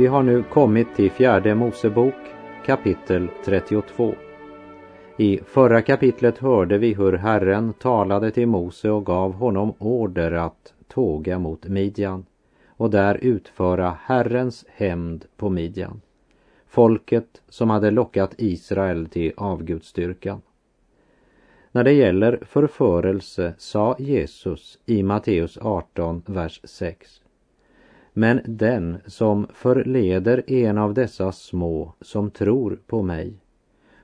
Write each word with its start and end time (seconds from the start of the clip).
Vi 0.00 0.06
har 0.06 0.22
nu 0.22 0.42
kommit 0.42 0.94
till 0.96 1.10
fjärde 1.10 1.54
Mosebok 1.54 2.14
kapitel 2.66 3.28
32. 3.44 4.14
I 5.16 5.40
förra 5.46 5.82
kapitlet 5.82 6.38
hörde 6.38 6.78
vi 6.78 6.94
hur 6.94 7.12
Herren 7.12 7.72
talade 7.72 8.30
till 8.30 8.46
Mose 8.46 8.90
och 8.90 9.06
gav 9.06 9.32
honom 9.32 9.74
order 9.78 10.32
att 10.32 10.74
tåga 10.88 11.38
mot 11.38 11.66
Midjan 11.66 12.26
och 12.66 12.90
där 12.90 13.14
utföra 13.22 13.96
Herrens 14.02 14.64
hämnd 14.68 15.24
på 15.36 15.48
Midjan, 15.48 16.00
folket 16.68 17.42
som 17.48 17.70
hade 17.70 17.90
lockat 17.90 18.34
Israel 18.38 19.06
till 19.06 19.32
avgudstyrkan. 19.36 20.42
När 21.72 21.84
det 21.84 21.92
gäller 21.92 22.42
förförelse 22.42 23.54
sa 23.58 23.96
Jesus 23.98 24.78
i 24.86 25.02
Matteus 25.02 25.58
18, 25.58 26.22
vers 26.26 26.60
6. 26.64 27.19
Men 28.12 28.40
den 28.44 28.98
som 29.06 29.46
förleder 29.52 30.50
en 30.50 30.78
av 30.78 30.94
dessa 30.94 31.32
små 31.32 31.94
som 32.00 32.30
tror 32.30 32.78
på 32.86 33.02
mig 33.02 33.34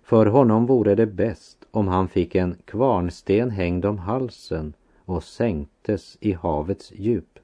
för 0.06 0.26
honom 0.26 0.66
vore 0.66 0.94
det 0.94 1.06
bäst 1.06 1.58
om 1.70 1.88
han 1.88 2.08
fick 2.08 2.34
en 2.34 2.56
kvarnsten 2.64 3.50
hängd 3.50 3.84
om 3.84 3.98
halsen 3.98 4.72
och 5.04 5.22
sänktes 5.22 6.16
i 6.20 6.32
havets 6.32 6.92
djup. 6.94 7.38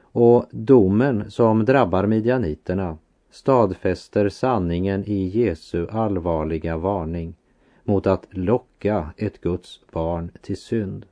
Och 0.00 0.46
domen 0.50 1.30
som 1.30 1.64
drabbar 1.64 2.06
midjaniterna 2.06 2.98
stadfäster 3.30 4.28
sanningen 4.28 5.04
i 5.04 5.26
Jesu 5.26 5.86
allvarliga 5.90 6.76
varning 6.76 7.34
mot 7.84 8.06
att 8.06 8.26
locka 8.30 9.10
ett 9.16 9.40
Guds 9.40 9.80
barn 9.92 10.30
till 10.40 10.56
synd. 10.56 11.06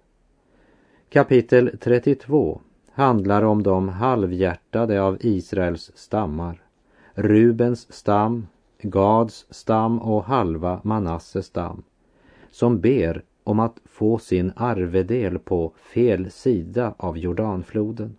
Kapitel 1.09 1.79
32 1.81 2.61
handlar 2.97 3.43
om 3.43 3.63
de 3.63 3.89
halvhjärtade 3.89 5.03
av 5.03 5.19
Israels 5.21 5.93
stammar. 5.95 6.63
Rubens 7.15 7.93
stam, 7.93 8.47
Gads 8.83 9.47
stam 9.51 9.99
och 9.99 10.25
halva 10.25 10.81
Manasses 10.85 11.47
stam 11.47 11.83
som 12.51 12.81
ber 12.81 13.23
om 13.45 13.61
att 13.61 13.81
få 13.85 14.19
sin 14.19 14.53
arvedel 14.57 15.39
på 15.39 15.73
fel 15.77 16.31
sida 16.31 16.95
av 16.97 17.19
Jordanfloden. 17.19 18.17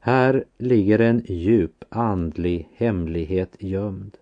Här 0.00 0.44
ligger 0.58 0.98
en 0.98 1.22
djup 1.24 1.84
andlig 1.88 2.68
hemlighet 2.74 3.56
gömd 3.58 4.16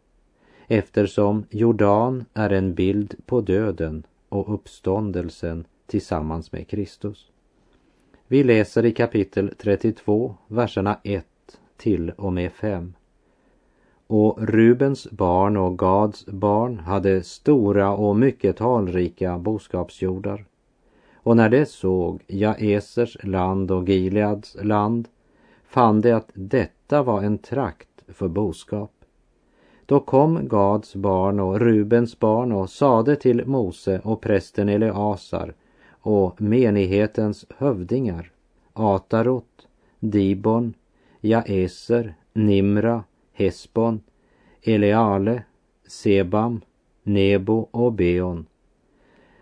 eftersom 0.67 1.45
Jordan 1.51 2.25
är 2.35 2.51
en 2.51 2.75
bild 2.75 3.15
på 3.27 3.41
döden 3.41 4.03
och 4.29 4.55
uppståndelsen 4.55 5.65
tillsammans 5.87 6.53
med 6.53 6.69
Kristus. 6.69 7.30
Vi 8.33 8.45
läser 8.45 8.85
i 8.85 8.93
kapitel 8.93 9.55
32, 9.59 10.35
verserna 10.47 10.99
1 11.05 11.27
till 11.77 12.11
och 12.11 12.33
med 12.33 12.53
5. 12.53 12.95
Och 14.07 14.39
Rubens 14.49 15.11
barn 15.11 15.57
och 15.57 15.79
Gads 15.79 16.27
barn 16.27 16.79
hade 16.79 17.23
stora 17.23 17.93
och 17.93 18.17
mycket 18.17 18.57
talrika 18.57 19.39
boskapsjordar. 19.39 20.45
Och 21.15 21.37
när 21.37 21.49
de 21.49 21.67
såg 21.67 22.23
Jaesers 22.27 23.17
land 23.23 23.71
och 23.71 23.89
Gileads 23.89 24.57
land 24.63 25.09
fann 25.65 26.01
de 26.01 26.13
att 26.13 26.31
detta 26.35 27.03
var 27.03 27.23
en 27.23 27.39
trakt 27.39 28.05
för 28.09 28.29
boskap. 28.29 28.93
Då 29.87 30.01
kom 30.01 30.49
Gads 30.49 30.95
barn 30.95 31.41
och 31.41 31.61
Rubens 31.61 32.19
barn 32.19 32.53
och 32.53 32.71
sade 32.71 33.17
till 33.17 33.47
Mose 33.47 34.01
och 34.05 34.21
prästen 34.21 34.69
Eleasar 34.69 35.55
och 36.01 36.43
menighetens 36.43 37.47
hövdingar 37.59 38.31
Atarot, 38.73 39.69
Dibon, 40.01 40.75
Jaeser, 41.21 42.15
Nimra 42.33 43.05
Hesbon, 43.33 44.01
Eleale, 44.63 45.43
Sebam, 45.87 46.61
Nebo 47.03 47.69
och 47.71 47.93
Beon. 47.93 48.47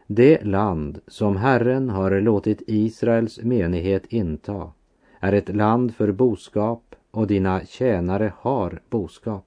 Det 0.06 0.44
land 0.44 1.00
som 1.06 1.36
Herren 1.36 1.90
har 1.90 2.20
låtit 2.20 2.62
Israels 2.66 3.40
menighet 3.42 4.06
inta 4.08 4.72
är 5.20 5.32
ett 5.32 5.56
land 5.56 5.94
för 5.94 6.12
boskap 6.12 6.94
och 7.10 7.26
dina 7.26 7.64
tjänare 7.64 8.32
har 8.38 8.80
boskap. 8.90 9.44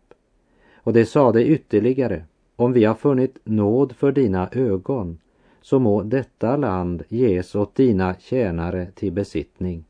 Och 0.75 0.93
det 0.93 1.05
sade 1.05 1.45
ytterligare, 1.45 2.23
om 2.55 2.73
vi 2.73 2.85
har 2.85 2.95
funnit 2.95 3.37
nåd 3.43 3.95
för 3.95 4.11
dina 4.11 4.49
ögon 4.51 5.17
så 5.61 5.79
må 5.79 6.03
detta 6.03 6.57
land 6.57 7.03
ges 7.07 7.55
åt 7.55 7.75
dina 7.75 8.15
tjänare 8.19 8.87
till 8.95 9.11
besittning. 9.11 9.85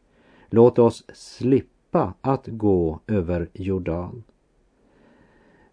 Låt 0.50 0.80
oss 0.80 1.04
slippa 1.14 2.14
att 2.22 2.48
gå 2.48 3.00
över 3.08 3.50
Jordan. 3.54 4.24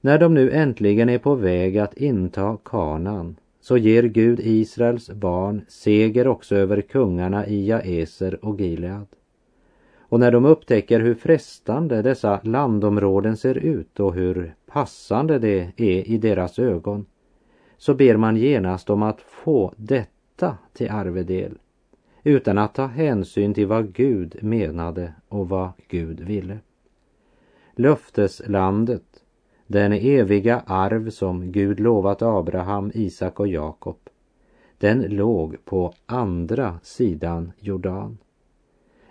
När 0.01 0.19
de 0.19 0.35
nu 0.35 0.51
äntligen 0.51 1.09
är 1.09 1.19
på 1.19 1.35
väg 1.35 1.79
att 1.79 1.95
inta 1.95 2.59
kanan 2.65 3.37
så 3.61 3.77
ger 3.77 4.03
Gud 4.03 4.41
Israels 4.41 5.11
barn 5.11 5.65
seger 5.69 6.27
också 6.27 6.57
över 6.57 6.81
kungarna 6.81 7.47
i 7.47 7.69
Jaeser 7.69 8.45
och 8.45 8.61
Gilead. 8.61 9.07
Och 9.99 10.21
när 10.21 10.33
de 10.33 10.45
upptäcker 10.45 11.01
hur 11.01 11.15
frestande 11.15 12.03
dessa 12.03 12.41
landområden 12.43 13.37
ser 13.37 13.55
ut 13.55 14.01
och 14.01 14.15
hur 14.15 14.55
passande 14.67 15.39
det 15.39 15.73
är 15.77 16.09
i 16.09 16.19
deras 16.19 16.59
ögon 16.59 17.07
så 17.79 17.95
ber 17.95 18.17
man 18.17 18.37
genast 18.37 18.91
om 18.91 19.03
att 19.03 19.21
få 19.21 19.73
detta 19.77 20.57
till 20.73 20.91
arvedel 20.91 21.59
utan 22.23 22.59
att 22.59 22.75
ta 22.75 22.87
hänsyn 22.87 23.55
till 23.55 23.67
vad 23.67 23.93
Gud 23.93 24.43
menade 24.43 25.13
och 25.29 25.49
vad 25.49 25.71
Gud 25.89 26.21
ville. 26.21 26.59
Löfteslandet 27.75 29.25
den 29.71 29.93
eviga 29.93 30.63
arv 30.67 31.11
som 31.11 31.53
Gud 31.53 31.81
lovat 31.81 32.23
Abraham, 32.23 32.91
Isak 32.95 33.41
och 33.41 33.49
Jakob, 33.49 33.99
den 34.79 35.01
låg 35.01 35.65
på 35.65 35.95
andra 36.07 36.79
sidan 36.83 37.53
Jordan. 37.59 38.19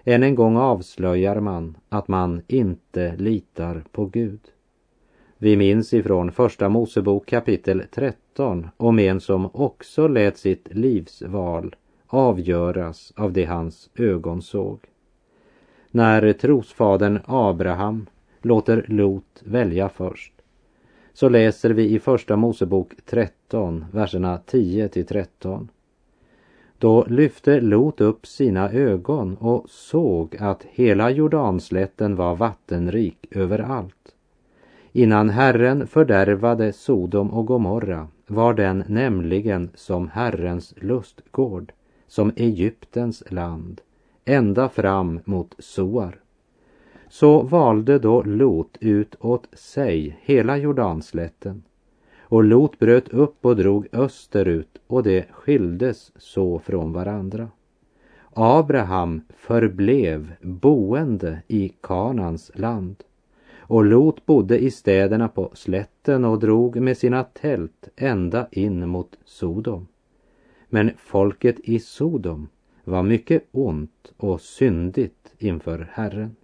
Än 0.04 0.24
en 0.24 0.36
gång 0.36 0.58
avslöjar 0.58 1.40
man 1.40 1.78
att 1.90 2.08
man 2.08 2.42
inte 2.48 3.16
litar 3.16 3.84
på 3.92 4.06
Gud. 4.06 4.40
Vi 5.38 5.58
minns 5.58 5.94
ifrån 5.94 6.32
Första 6.32 6.70
Mosebok 6.70 7.26
kapitel 7.26 7.84
13 7.92 8.27
om 8.78 9.00
en 9.00 9.22
som 9.22 9.50
också 9.54 10.08
lät 10.08 10.38
sitt 10.38 10.68
livsval 10.72 11.76
avgöras 12.08 13.14
av 13.16 13.34
det 13.34 13.46
hans 13.46 13.90
ögon 13.96 14.42
såg. 14.42 14.80
När 15.92 16.34
trosfadern 16.34 17.20
Abraham 17.26 18.06
låter 18.42 18.86
Lot 18.88 19.42
välja 19.44 19.90
först 19.90 20.34
så 21.18 21.30
läser 21.30 21.70
vi 21.70 21.90
i 21.90 22.00
Första 22.00 22.36
Mosebok 22.36 22.94
13, 23.06 23.86
verserna 23.92 24.38
10 24.46 24.88
till 24.88 25.06
13. 25.06 25.70
Då 26.78 27.06
lyfte 27.10 27.62
Lot 27.62 28.02
upp 28.02 28.28
sina 28.28 28.72
ögon 28.72 29.38
och 29.38 29.70
såg 29.70 30.36
att 30.40 30.64
hela 30.64 31.10
Jordanslätten 31.10 32.16
var 32.16 32.36
vattenrik 32.36 33.28
överallt. 33.32 34.16
Innan 34.92 35.30
Herren 35.30 35.88
fördärvade 35.88 36.74
Sodom 36.74 37.30
och 37.34 37.46
Gomorra 37.46 38.08
var 38.28 38.54
den 38.54 38.84
nämligen 38.88 39.70
som 39.74 40.10
Herrens 40.10 40.74
lustgård, 40.78 41.74
som 42.08 42.32
Egyptens 42.36 43.24
land, 43.30 43.82
ända 44.26 44.70
fram 44.70 45.20
mot 45.26 45.56
Soar. 45.60 46.20
Så 47.10 47.42
valde 47.42 48.00
då 48.00 48.24
Lot 48.24 48.78
ut 48.80 49.16
åt 49.20 49.48
sig 49.54 50.20
hela 50.22 50.58
Jordanslätten. 50.58 51.64
Och 52.20 52.44
Lot 52.44 52.80
bröt 52.80 53.10
upp 53.10 53.46
och 53.46 53.56
drog 53.56 53.88
österut 53.92 54.78
och 54.88 55.04
det 55.04 55.26
skildes 55.32 56.12
så 56.16 56.60
från 56.60 56.94
varandra. 56.94 57.48
Abraham 58.34 59.22
förblev 59.38 60.34
boende 60.42 61.42
i 61.48 61.74
Kanans 61.82 62.52
land 62.56 63.04
och 63.68 63.86
Lot 63.86 64.26
bodde 64.26 64.60
i 64.60 64.72
städerna 64.72 65.28
på 65.28 65.52
slätten 65.54 66.26
och 66.26 66.40
drog 66.40 66.82
med 66.82 66.98
sina 66.98 67.24
tält 67.24 67.90
ända 67.96 68.48
in 68.52 68.90
mot 68.90 69.18
Sodom. 69.26 69.88
Men 70.70 70.92
folket 70.98 71.60
i 71.60 71.80
Sodom 71.80 72.48
var 72.84 73.04
mycket 73.04 73.48
ont 73.52 74.14
och 74.18 74.42
syndigt 74.42 75.34
inför 75.38 75.90
Herren. 75.92 76.36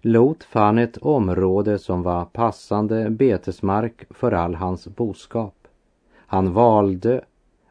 Lot 0.00 0.44
fann 0.44 0.78
ett 0.78 0.96
område 0.96 1.78
som 1.78 2.02
var 2.02 2.24
passande 2.24 3.10
betesmark 3.10 4.04
för 4.10 4.32
all 4.32 4.54
hans 4.54 4.88
boskap. 4.88 5.68
Han 6.14 6.52
valde 6.52 7.24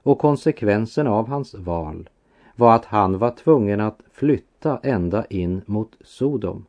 och 0.03 0.19
konsekvensen 0.19 1.07
av 1.07 1.27
hans 1.27 1.53
val 1.53 2.09
var 2.55 2.75
att 2.75 2.85
han 2.85 3.17
var 3.17 3.31
tvungen 3.31 3.81
att 3.81 3.99
flytta 4.11 4.79
ända 4.83 5.25
in 5.25 5.61
mot 5.65 5.95
Sodom 6.01 6.65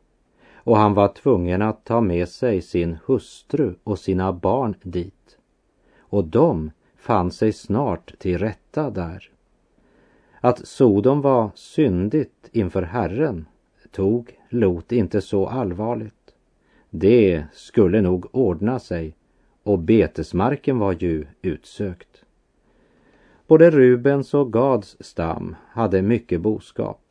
och 0.67 0.77
han 0.77 0.93
var 0.93 1.07
tvungen 1.07 1.61
att 1.61 1.85
ta 1.85 2.01
med 2.01 2.29
sig 2.29 2.61
sin 2.61 2.97
hustru 3.05 3.75
och 3.83 3.99
sina 3.99 4.33
barn 4.33 4.75
dit. 4.83 5.37
Och 5.99 6.23
de 6.23 6.71
fann 6.97 7.31
sig 7.31 7.53
snart 7.53 8.19
till 8.19 8.37
rätta 8.37 8.89
där. 8.89 9.29
Att 10.41 10.67
Sodom 10.67 11.21
var 11.21 11.51
syndigt 11.55 12.49
inför 12.51 12.81
Herren 12.81 13.45
tog 13.91 14.37
Lot 14.49 14.91
inte 14.91 15.21
så 15.21 15.47
allvarligt. 15.47 16.33
Det 16.89 17.43
skulle 17.53 18.01
nog 18.01 18.25
ordna 18.31 18.79
sig 18.79 19.15
och 19.63 19.79
betesmarken 19.79 20.79
var 20.79 20.93
ju 20.93 21.25
utsökt. 21.41 22.23
Både 23.47 23.71
Rubens 23.71 24.33
och 24.33 24.53
Gads 24.53 24.97
stam 24.99 25.55
hade 25.69 26.01
mycket 26.01 26.41
boskap 26.41 27.06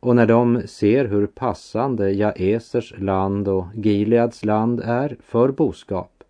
och 0.00 0.16
när 0.16 0.26
de 0.26 0.62
ser 0.66 1.04
hur 1.04 1.26
passande 1.26 2.10
Jaesers 2.12 2.94
land 2.98 3.48
och 3.48 3.66
Gileads 3.74 4.44
land 4.44 4.80
är 4.80 5.16
för 5.20 5.48
boskap 5.48 6.24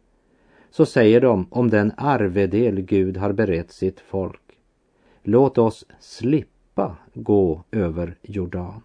så 0.71 0.87
säger 0.87 1.21
de 1.21 1.47
om 1.51 1.71
den 1.71 1.93
arvedel 1.97 2.81
Gud 2.81 3.17
har 3.17 3.33
berett 3.33 3.73
sitt 3.73 4.01
folk. 4.01 4.59
Låt 5.23 5.59
oss 5.59 5.87
slippa 6.01 6.97
gå 7.15 7.65
över 7.71 8.17
Jordan. 8.23 8.83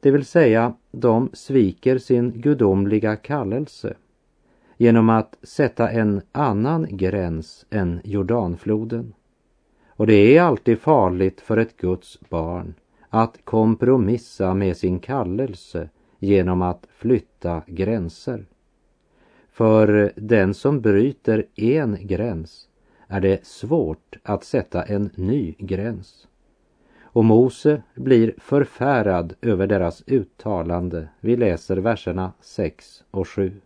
Det 0.00 0.10
vill 0.10 0.24
säga, 0.24 0.74
de 0.90 1.30
sviker 1.32 1.98
sin 1.98 2.40
gudomliga 2.40 3.16
kallelse 3.16 3.94
genom 4.76 5.10
att 5.10 5.38
sätta 5.42 5.90
en 5.90 6.22
annan 6.32 6.86
gräns 6.90 7.66
än 7.70 8.00
Jordanfloden. 8.04 9.14
Och 9.88 10.06
det 10.06 10.36
är 10.36 10.42
alltid 10.42 10.80
farligt 10.80 11.40
för 11.40 11.56
ett 11.56 11.76
Guds 11.76 12.20
barn 12.28 12.74
att 13.08 13.44
kompromissa 13.44 14.54
med 14.54 14.76
sin 14.76 14.98
kallelse 14.98 15.88
genom 16.18 16.62
att 16.62 16.86
flytta 16.90 17.62
gränser. 17.66 18.46
För 19.50 20.12
den 20.16 20.54
som 20.54 20.80
bryter 20.80 21.46
en 21.54 21.98
gräns 22.00 22.68
är 23.08 23.20
det 23.20 23.46
svårt 23.46 24.16
att 24.22 24.44
sätta 24.44 24.82
en 24.82 25.10
ny 25.14 25.54
gräns. 25.58 26.28
Och 27.02 27.24
Mose 27.24 27.82
blir 27.94 28.34
förfärad 28.38 29.34
över 29.42 29.66
deras 29.66 30.02
uttalande. 30.06 31.08
Vi 31.20 31.36
läser 31.36 31.76
verserna 31.76 32.32
6 32.40 33.04
och 33.10 33.28
7. 33.28 33.60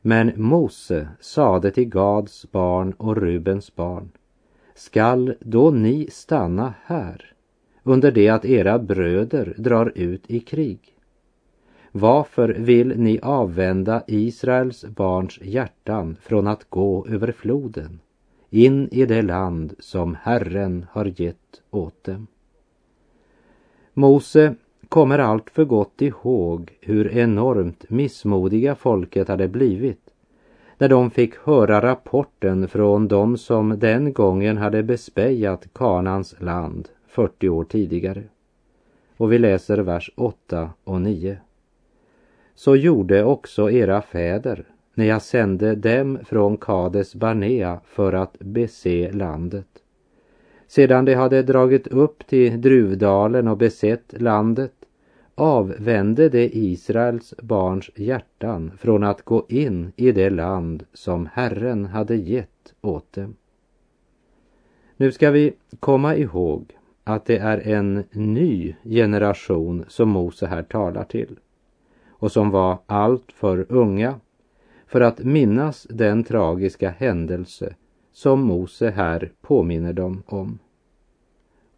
Men 0.00 0.32
Mose 0.36 1.08
sade 1.20 1.70
till 1.70 1.88
Gads 1.88 2.52
barn 2.52 2.92
och 2.92 3.16
Rubens 3.16 3.76
barn 3.76 4.10
Skall 4.74 5.34
då 5.40 5.70
ni 5.70 6.08
stanna 6.10 6.74
här 6.84 7.33
under 7.84 8.10
det 8.10 8.28
att 8.28 8.44
era 8.44 8.78
bröder 8.78 9.54
drar 9.56 9.92
ut 9.94 10.30
i 10.30 10.40
krig? 10.40 10.78
Varför 11.92 12.48
vill 12.48 12.98
ni 12.98 13.20
avvända 13.22 14.02
Israels 14.06 14.84
barns 14.84 15.38
hjärtan 15.42 16.16
från 16.22 16.46
att 16.46 16.70
gå 16.70 17.06
över 17.08 17.32
floden 17.32 18.00
in 18.50 18.88
i 18.92 19.06
det 19.06 19.22
land 19.22 19.74
som 19.78 20.16
Herren 20.22 20.86
har 20.90 21.20
gett 21.20 21.62
åt 21.70 22.04
dem? 22.04 22.26
Mose 23.94 24.54
kommer 24.88 25.18
allt 25.18 25.50
för 25.50 25.64
gott 25.64 26.02
ihåg 26.02 26.72
hur 26.80 27.16
enormt 27.16 27.90
missmodiga 27.90 28.74
folket 28.74 29.28
hade 29.28 29.48
blivit 29.48 30.00
när 30.78 30.88
de 30.88 31.10
fick 31.10 31.36
höra 31.36 31.82
rapporten 31.82 32.68
från 32.68 33.08
dem 33.08 33.36
som 33.36 33.78
den 33.78 34.12
gången 34.12 34.56
hade 34.56 34.82
bespejat 34.82 35.68
Kanans 35.74 36.34
land 36.38 36.88
40 37.14 37.48
år 37.48 37.64
tidigare. 37.64 38.22
Och 39.16 39.32
vi 39.32 39.38
läser 39.38 39.78
vers 39.78 40.10
8 40.16 40.70
och 40.84 41.00
9. 41.00 41.38
Så 42.54 42.76
gjorde 42.76 43.24
också 43.24 43.70
era 43.70 44.02
fäder 44.02 44.64
när 44.94 45.04
jag 45.04 45.22
sände 45.22 45.74
dem 45.74 46.18
från 46.24 46.56
Kades 46.56 47.14
Barnea 47.14 47.80
för 47.84 48.12
att 48.12 48.38
bese 48.38 49.12
landet. 49.12 49.66
Sedan 50.66 51.04
de 51.04 51.14
hade 51.14 51.42
dragit 51.42 51.86
upp 51.86 52.26
till 52.26 52.60
Druvdalen 52.60 53.48
och 53.48 53.56
besett 53.56 54.14
landet 54.20 54.74
avvände 55.34 56.28
det 56.28 56.56
Israels 56.56 57.34
barns 57.42 57.90
hjärtan 57.94 58.72
från 58.78 59.04
att 59.04 59.22
gå 59.22 59.46
in 59.48 59.92
i 59.96 60.12
det 60.12 60.30
land 60.30 60.84
som 60.92 61.28
Herren 61.32 61.84
hade 61.84 62.16
gett 62.16 62.74
åt 62.80 63.12
dem. 63.12 63.36
Nu 64.96 65.12
ska 65.12 65.30
vi 65.30 65.54
komma 65.80 66.16
ihåg 66.16 66.74
att 67.04 67.24
det 67.24 67.38
är 67.38 67.58
en 67.58 68.04
ny 68.12 68.74
generation 68.84 69.84
som 69.88 70.08
Mose 70.08 70.46
här 70.46 70.62
talar 70.62 71.04
till 71.04 71.38
och 72.08 72.32
som 72.32 72.50
var 72.50 72.78
allt 72.86 73.32
för 73.32 73.66
unga 73.68 74.20
för 74.86 75.00
att 75.00 75.18
minnas 75.18 75.86
den 75.90 76.24
tragiska 76.24 76.90
händelse 76.90 77.74
som 78.12 78.40
Mose 78.40 78.90
här 78.90 79.32
påminner 79.40 79.92
dem 79.92 80.22
om. 80.26 80.58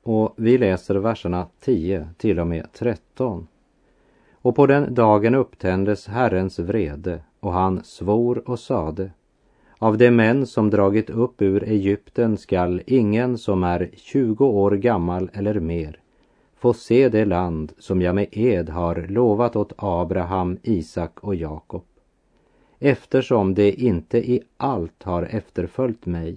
Och 0.02 0.34
vi 0.36 0.58
läser 0.58 0.94
verserna 0.94 1.46
10 1.60 2.08
till 2.16 2.40
och 2.40 2.46
med 2.46 2.72
13. 2.72 3.46
Och 4.32 4.56
på 4.56 4.66
den 4.66 4.94
dagen 4.94 5.34
upptändes 5.34 6.06
Herrens 6.06 6.58
vrede 6.58 7.20
och 7.40 7.52
han 7.52 7.84
svor 7.84 8.50
och 8.50 8.58
sade 8.58 9.10
av 9.78 9.98
de 9.98 10.10
män 10.10 10.46
som 10.46 10.70
dragit 10.70 11.10
upp 11.10 11.42
ur 11.42 11.64
Egypten 11.64 12.38
skall 12.38 12.82
ingen 12.86 13.38
som 13.38 13.64
är 13.64 13.90
tjugo 13.96 14.44
år 14.44 14.70
gammal 14.70 15.30
eller 15.32 15.60
mer 15.60 16.00
få 16.66 16.74
se 16.74 17.08
det 17.08 17.24
land 17.24 17.72
som 17.78 18.02
jag 18.02 18.14
med 18.14 18.26
ed 18.30 18.68
har 18.68 19.06
lovat 19.08 19.56
åt 19.56 19.72
Abraham, 19.76 20.58
Isak 20.62 21.20
och 21.20 21.34
Jakob. 21.34 21.84
Eftersom 22.78 23.54
det 23.54 23.72
inte 23.72 24.18
i 24.18 24.40
allt 24.56 25.02
har 25.02 25.22
efterföljt 25.22 26.06
mig, 26.06 26.36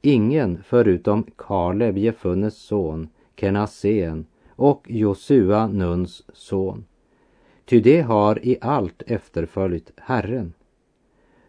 ingen 0.00 0.62
förutom 0.64 1.26
Kaleb, 1.36 1.98
Jefunnes 1.98 2.56
son, 2.56 3.08
Kenasen 3.36 4.26
och 4.50 4.86
Josua, 4.88 5.66
Nuns 5.66 6.22
son. 6.32 6.84
Ty 7.64 7.80
det 7.80 8.00
har 8.00 8.46
i 8.46 8.58
allt 8.60 9.02
efterföljt 9.06 9.92
Herren. 9.96 10.52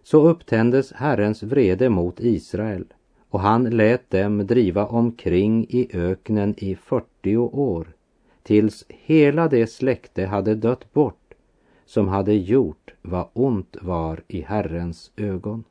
Så 0.03 0.27
upptändes 0.27 0.91
Herrens 0.91 1.43
vrede 1.43 1.89
mot 1.89 2.19
Israel 2.19 2.85
och 3.29 3.39
han 3.39 3.63
lät 3.63 4.09
dem 4.09 4.47
driva 4.47 4.85
omkring 4.85 5.65
i 5.69 5.89
öknen 5.93 6.55
i 6.57 6.75
40 6.75 7.37
år 7.37 7.87
tills 8.43 8.85
hela 8.87 9.47
det 9.47 9.67
släkte 9.67 10.25
hade 10.25 10.55
dött 10.55 10.93
bort 10.93 11.33
som 11.85 12.07
hade 12.07 12.33
gjort 12.33 12.93
vad 13.01 13.27
ont 13.33 13.77
var 13.81 14.21
i 14.27 14.41
Herrens 14.41 15.11
ögon. 15.15 15.63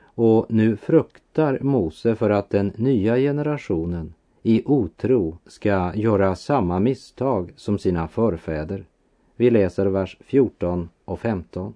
Och 0.00 0.46
nu 0.48 0.76
fruktar 0.76 1.58
Mose 1.60 2.14
för 2.14 2.30
att 2.30 2.50
den 2.50 2.72
nya 2.76 3.16
generationen 3.16 4.14
i 4.42 4.62
otro 4.64 5.38
ska 5.46 5.92
göra 5.94 6.34
samma 6.34 6.78
misstag 6.78 7.52
som 7.56 7.78
sina 7.78 8.08
förfäder. 8.08 8.84
Vi 9.36 9.50
läser 9.50 9.86
vers 9.86 10.16
14 10.20 10.88
och 11.04 11.20
15. 11.20 11.74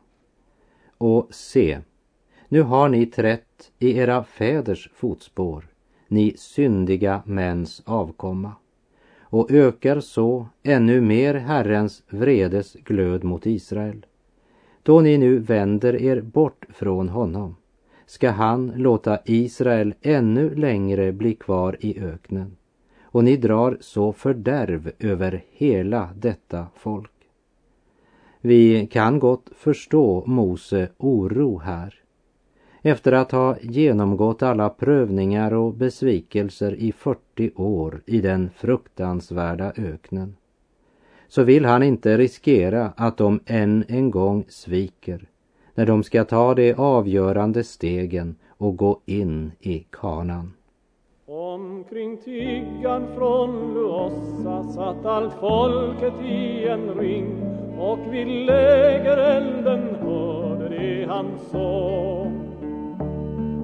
Och 1.02 1.26
se, 1.30 1.78
nu 2.48 2.62
har 2.62 2.88
ni 2.88 3.06
trätt 3.06 3.72
i 3.78 3.98
era 3.98 4.24
fäders 4.24 4.90
fotspår, 4.94 5.66
ni 6.08 6.34
syndiga 6.36 7.22
mäns 7.26 7.82
avkomma 7.84 8.52
och 9.20 9.50
ökar 9.50 10.00
så 10.00 10.46
ännu 10.62 11.00
mer 11.00 11.34
Herrens 11.34 12.02
vredes 12.08 12.72
glöd 12.72 13.24
mot 13.24 13.46
Israel. 13.46 14.06
Då 14.82 15.00
ni 15.00 15.18
nu 15.18 15.38
vänder 15.38 16.02
er 16.02 16.20
bort 16.20 16.66
från 16.68 17.08
honom 17.08 17.56
ska 18.06 18.30
han 18.30 18.72
låta 18.76 19.18
Israel 19.24 19.94
ännu 20.02 20.54
längre 20.54 21.12
bli 21.12 21.34
kvar 21.34 21.76
i 21.80 22.00
öknen 22.00 22.56
och 23.02 23.24
ni 23.24 23.36
drar 23.36 23.78
så 23.80 24.12
fördärv 24.12 24.92
över 24.98 25.44
hela 25.50 26.10
detta 26.14 26.66
folk. 26.76 27.19
Vi 28.40 28.86
kan 28.86 29.18
gott 29.18 29.50
förstå 29.56 30.24
Mose 30.26 30.88
oro 30.98 31.58
här. 31.58 31.94
Efter 32.82 33.12
att 33.12 33.32
ha 33.32 33.56
genomgått 33.62 34.42
alla 34.42 34.68
prövningar 34.68 35.52
och 35.54 35.74
besvikelser 35.74 36.74
i 36.74 36.92
40 36.92 37.50
år 37.56 38.02
i 38.06 38.20
den 38.20 38.50
fruktansvärda 38.56 39.72
öknen 39.76 40.36
så 41.30 41.42
vill 41.42 41.64
han 41.64 41.82
inte 41.82 42.18
riskera 42.18 42.92
att 42.96 43.16
de 43.16 43.40
än 43.46 43.84
en 43.88 44.10
gång 44.10 44.44
sviker 44.48 45.28
när 45.74 45.86
de 45.86 46.02
ska 46.02 46.24
ta 46.24 46.54
de 46.54 46.74
avgörande 46.74 47.64
stegen 47.64 48.36
och 48.48 48.76
gå 48.76 49.00
in 49.04 49.52
i 49.60 49.86
kanan. 49.90 50.52
Kring 51.90 52.16
tiggan 52.16 53.06
från 53.16 53.74
Luossa 53.74 54.64
satt 54.72 55.06
allt 55.06 55.34
folket 55.40 56.14
i 56.24 56.68
en 56.68 56.94
ring 56.94 57.42
och 57.78 57.98
vid 58.10 58.26
lägerelden 58.26 59.96
hörde 60.02 60.68
de 60.68 61.04
hans 61.04 61.50
sång. 61.50 62.40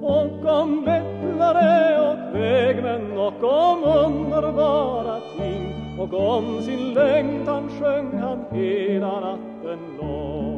Och 0.02 0.60
om 0.62 0.84
bettlare 0.84 2.00
och 2.10 2.34
vägmän 2.34 3.18
och 3.18 3.44
om 3.44 3.84
underbara 3.84 5.20
ting 5.38 5.74
och 5.98 6.36
om 6.36 6.62
sin 6.62 6.94
längtan 6.94 7.68
sjöng 7.80 8.18
han 8.18 8.44
hela 8.52 9.20
natten 9.20 9.78
lång. 10.00 10.55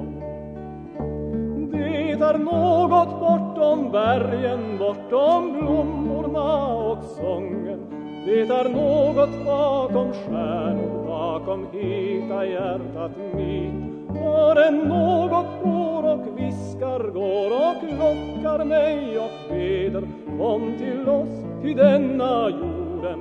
Det 2.09 2.15
är 2.25 2.39
något 2.39 3.21
bortom 3.21 3.91
bergen, 3.93 4.79
bortom 4.79 5.53
blommorna 5.53 6.67
och 6.67 7.05
sången. 7.05 7.81
Det 8.25 8.41
är 8.41 8.69
något 8.69 9.45
bakom 9.45 10.13
stjärnor, 10.13 11.07
bakom 11.07 11.67
heta 11.73 12.47
hjärtat 12.47 13.13
mitt. 13.35 14.23
Var 14.25 14.57
en 14.57 14.79
något 14.79 15.47
går 15.63 16.13
och 16.13 16.39
viskar, 16.39 17.11
går 17.11 17.51
och 17.51 17.83
lockar 17.83 18.65
mig 18.65 19.19
och 19.19 19.51
beder. 19.51 20.03
Kom 20.39 20.75
till 20.79 21.09
oss, 21.09 21.63
till 21.63 21.77
denna 21.77 22.51
jorden, 22.51 23.21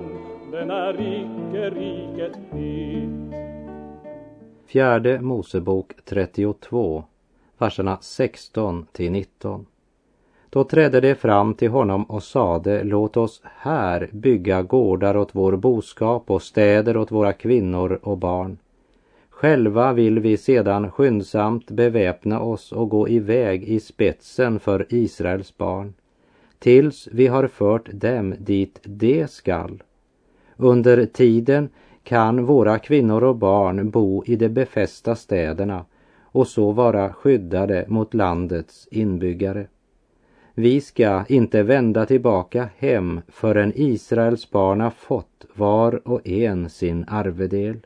den 0.51 0.71
är 0.71 0.93
icke 0.93 1.69
riket 1.69 2.37
mitt. 2.53 3.35
Fjärde 4.67 5.21
Mosebok 5.21 5.93
32 6.05 7.03
verserna 7.57 7.97
16 8.01 8.85
till 8.91 9.11
19. 9.11 9.65
Då 10.49 10.63
trädde 10.63 11.01
de 11.01 11.15
fram 11.15 11.53
till 11.53 11.69
honom 11.69 12.03
och 12.03 12.23
sade, 12.23 12.83
låt 12.83 13.17
oss 13.17 13.41
här 13.43 14.09
bygga 14.11 14.61
gårdar 14.61 15.17
åt 15.17 15.29
vår 15.35 15.55
boskap 15.55 16.31
och 16.31 16.41
städer 16.41 16.97
åt 16.97 17.11
våra 17.11 17.33
kvinnor 17.33 17.99
och 18.03 18.17
barn. 18.17 18.57
Själva 19.29 19.93
vill 19.93 20.19
vi 20.19 20.37
sedan 20.37 20.91
skyndsamt 20.91 21.71
beväpna 21.71 22.41
oss 22.41 22.71
och 22.71 22.89
gå 22.89 23.09
iväg 23.09 23.63
i 23.63 23.79
spetsen 23.79 24.59
för 24.59 24.85
Israels 24.89 25.57
barn, 25.57 25.93
tills 26.59 27.07
vi 27.11 27.27
har 27.27 27.47
fört 27.47 27.89
dem 27.93 28.35
dit 28.39 28.79
de 28.83 29.27
skall. 29.27 29.83
Under 30.55 31.05
tiden 31.05 31.69
kan 32.03 32.45
våra 32.45 32.79
kvinnor 32.79 33.23
och 33.23 33.35
barn 33.35 33.89
bo 33.89 34.23
i 34.25 34.35
de 34.35 34.49
befästa 34.49 35.15
städerna 35.15 35.85
och 36.37 36.47
så 36.47 36.71
vara 36.71 37.13
skyddade 37.13 37.85
mot 37.87 38.13
landets 38.13 38.87
inbyggare. 38.91 39.67
Vi 40.53 40.81
ska 40.81 41.25
inte 41.29 41.63
vända 41.63 42.05
tillbaka 42.05 42.69
hem 42.77 43.21
förrän 43.27 43.73
Israels 43.75 44.51
barn 44.51 44.81
har 44.81 44.89
fått 44.89 45.45
var 45.53 46.07
och 46.07 46.27
en 46.27 46.69
sin 46.69 47.05
arvedel. 47.07 47.77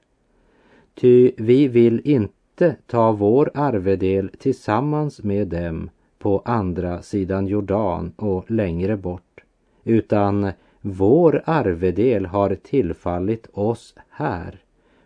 Ty 0.95 1.31
vi 1.37 1.67
vill 1.67 2.01
inte 2.03 2.75
ta 2.87 3.11
vår 3.11 3.51
arvedel 3.53 4.31
tillsammans 4.39 5.23
med 5.23 5.47
dem 5.47 5.89
på 6.19 6.41
andra 6.45 7.01
sidan 7.01 7.47
Jordan 7.47 8.13
och 8.15 8.51
längre 8.51 8.97
bort, 8.97 9.43
utan 9.83 10.51
vår 10.81 11.43
arvedel 11.45 12.25
har 12.25 12.55
tillfallit 12.55 13.47
oss 13.53 13.95
här 14.09 14.59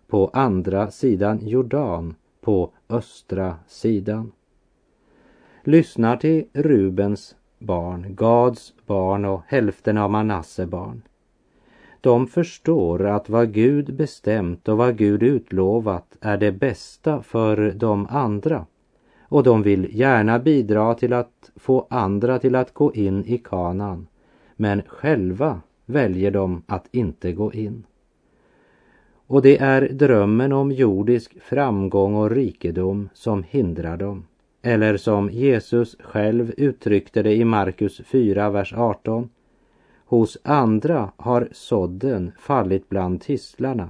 på 0.07 0.29
andra 0.33 0.91
sidan 0.91 1.39
Jordan 1.47 2.15
på 2.45 2.71
östra 2.89 3.55
sidan. 3.67 4.31
Lyssnar 5.63 6.17
till 6.17 6.45
Rubens 6.53 7.35
barn, 7.59 8.15
Gads 8.15 8.73
barn 8.85 9.25
och 9.25 9.41
hälften 9.47 9.97
av 9.97 10.11
Manasse 10.11 10.65
barn. 10.65 11.01
De 12.01 12.27
förstår 12.27 13.05
att 13.05 13.29
vad 13.29 13.53
Gud 13.53 13.95
bestämt 13.95 14.67
och 14.67 14.77
vad 14.77 14.97
Gud 14.97 15.23
utlovat 15.23 16.17
är 16.21 16.37
det 16.37 16.51
bästa 16.51 17.21
för 17.21 17.71
de 17.71 18.07
andra. 18.09 18.65
Och 19.21 19.43
de 19.43 19.61
vill 19.61 19.99
gärna 19.99 20.39
bidra 20.39 20.93
till 20.93 21.13
att 21.13 21.51
få 21.55 21.87
andra 21.89 22.39
till 22.39 22.55
att 22.55 22.73
gå 22.73 22.93
in 22.93 23.25
i 23.25 23.37
kanan. 23.37 24.07
Men 24.55 24.81
själva 24.87 25.61
väljer 25.85 26.31
de 26.31 26.63
att 26.67 26.87
inte 26.91 27.31
gå 27.31 27.53
in. 27.53 27.85
Och 29.27 29.41
det 29.41 29.57
är 29.57 29.81
drömmen 29.81 30.51
om 30.51 30.71
jordisk 30.71 31.41
framgång 31.41 32.15
och 32.15 32.31
rikedom 32.31 33.09
som 33.13 33.43
hindrar 33.43 33.97
dem. 33.97 34.25
Eller 34.61 34.97
som 34.97 35.29
Jesus 35.29 35.95
själv 35.99 36.53
uttryckte 36.57 37.23
det 37.23 37.33
i 37.35 37.45
Markus 37.45 38.01
4, 38.05 38.49
vers 38.49 38.73
18. 38.73 39.29
Hos 40.05 40.37
andra 40.43 41.11
har 41.17 41.47
sådden 41.51 42.31
fallit 42.39 42.89
bland 42.89 43.21
tistlarna. 43.21 43.89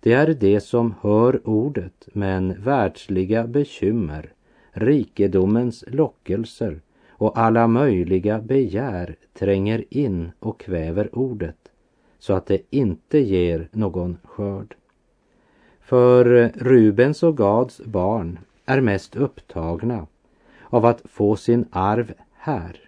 Det 0.00 0.12
är 0.12 0.26
det 0.26 0.60
som 0.60 0.94
hör 1.00 1.48
ordet, 1.48 2.08
men 2.12 2.62
världsliga 2.62 3.46
bekymmer, 3.46 4.32
rikedomens 4.70 5.84
lockelser 5.86 6.80
och 7.08 7.38
alla 7.38 7.66
möjliga 7.66 8.40
begär 8.40 9.16
tränger 9.38 9.84
in 9.90 10.32
och 10.38 10.60
kväver 10.60 11.18
ordet 11.18 11.56
så 12.24 12.32
att 12.32 12.46
det 12.46 12.60
inte 12.70 13.18
ger 13.18 13.68
någon 13.72 14.18
skörd. 14.24 14.74
För 15.80 16.52
Rubens 16.54 17.22
och 17.22 17.36
Gads 17.36 17.80
barn 17.84 18.38
är 18.64 18.80
mest 18.80 19.16
upptagna 19.16 20.06
av 20.62 20.86
att 20.86 21.02
få 21.04 21.36
sin 21.36 21.64
arv 21.70 22.14
här, 22.32 22.80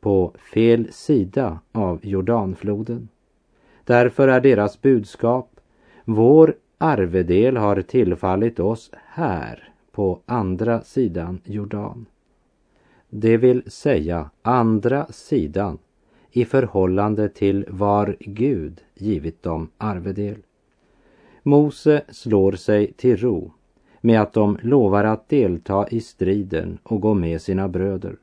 på 0.00 0.32
fel 0.52 0.92
sida 0.92 1.58
av 1.72 2.00
Jordanfloden. 2.02 3.08
Därför 3.84 4.28
är 4.28 4.40
deras 4.40 4.82
budskap, 4.82 5.60
vår 6.04 6.54
arvedel 6.78 7.56
har 7.56 7.82
tillfallit 7.82 8.60
oss 8.60 8.90
här, 9.06 9.72
på 9.92 10.20
andra 10.26 10.80
sidan 10.80 11.40
Jordan. 11.44 12.06
Det 13.08 13.36
vill 13.36 13.70
säga 13.70 14.30
andra 14.42 15.06
sidan 15.06 15.78
i 16.32 16.44
förhållande 16.44 17.28
till 17.28 17.64
var 17.68 18.16
Gud 18.20 18.80
givit 18.94 19.42
dem 19.42 19.70
arvedel. 19.78 20.36
Mose 21.42 22.02
slår 22.08 22.52
sig 22.52 22.92
till 22.92 23.16
ro 23.16 23.52
med 24.00 24.20
att 24.20 24.32
de 24.32 24.58
lovar 24.62 25.04
att 25.04 25.28
delta 25.28 25.88
i 25.88 26.00
striden 26.00 26.78
och 26.82 27.00
gå 27.00 27.14
med 27.14 27.42
sina 27.42 27.68
bröder. 27.68 28.16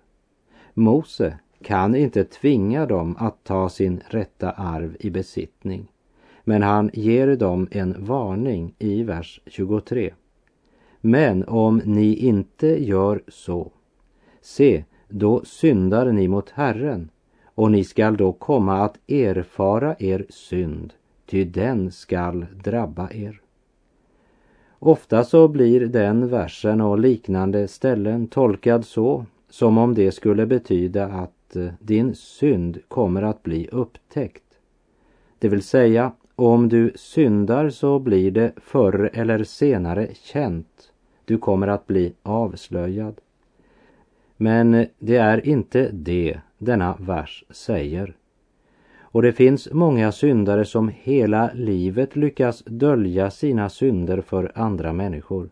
Mose 0.73 1.39
kan 1.63 1.95
inte 1.95 2.23
tvinga 2.23 2.85
dem 2.85 3.15
att 3.19 3.43
ta 3.43 3.69
sin 3.69 4.01
rätta 4.07 4.51
arv 4.51 4.97
i 4.99 5.09
besittning, 5.09 5.91
men 6.43 6.63
han 6.63 6.89
ger 6.93 7.35
dem 7.35 7.67
en 7.71 8.05
varning 8.05 8.75
i 8.79 9.03
vers 9.03 9.41
23. 9.45 10.13
Men 11.01 11.43
om 11.43 11.81
ni 11.85 12.15
inte 12.15 12.85
gör 12.85 13.21
så, 13.27 13.71
se, 14.41 14.83
då 15.07 15.43
syndar 15.45 16.11
ni 16.11 16.27
mot 16.27 16.49
Herren 16.49 17.09
och 17.57 17.71
ni 17.71 17.83
skall 17.83 18.17
då 18.17 18.31
komma 18.31 18.77
att 18.77 18.97
erfara 19.11 19.95
er 19.99 20.25
synd, 20.29 20.93
ty 21.25 21.43
den 21.43 21.91
skall 21.91 22.45
drabba 22.63 23.09
er. 23.11 23.41
Ofta 24.79 25.23
så 25.23 25.47
blir 25.47 25.87
den 25.87 26.27
versen 26.27 26.81
och 26.81 26.99
liknande 26.99 27.67
ställen 27.67 28.27
tolkad 28.27 28.85
så 28.85 29.25
som 29.49 29.77
om 29.77 29.93
det 29.93 30.11
skulle 30.11 30.45
betyda 30.45 31.05
att 31.05 31.55
eh, 31.55 31.67
din 31.79 32.15
synd 32.15 32.77
kommer 32.87 33.21
att 33.21 33.43
bli 33.43 33.67
upptäckt. 33.71 34.43
Det 35.39 35.49
vill 35.49 35.63
säga, 35.63 36.11
om 36.35 36.69
du 36.69 36.91
syndar 36.95 37.69
så 37.69 37.99
blir 37.99 38.31
det 38.31 38.51
förr 38.57 39.09
eller 39.13 39.43
senare 39.43 40.07
känt. 40.13 40.91
Du 41.25 41.37
kommer 41.37 41.67
att 41.67 41.87
bli 41.87 42.13
avslöjad. 42.23 43.21
Men 44.38 44.86
det 45.00 45.15
är 45.15 45.48
inte 45.48 45.89
det 45.94 46.39
denna 46.58 46.98
vers 47.00 47.44
säger. 47.50 48.15
Och 49.00 49.22
det 49.22 49.34
finns 49.34 49.70
många 49.72 50.12
syndare 50.12 50.65
som 50.65 50.91
hela 51.01 51.51
livet 51.53 52.15
lyckas 52.15 52.63
dölja 52.65 53.32
sina 53.32 53.70
synder 53.70 54.22
för 54.22 54.51
andra 54.56 54.94
människor 54.94 55.50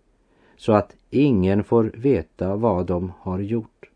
så 0.58 0.74
att 0.74 0.96
ingen 1.10 1.64
får 1.64 1.92
veta 1.96 2.56
vad 2.56 2.86
de 2.86 3.14
har 3.20 3.40
gjort. 3.40 3.90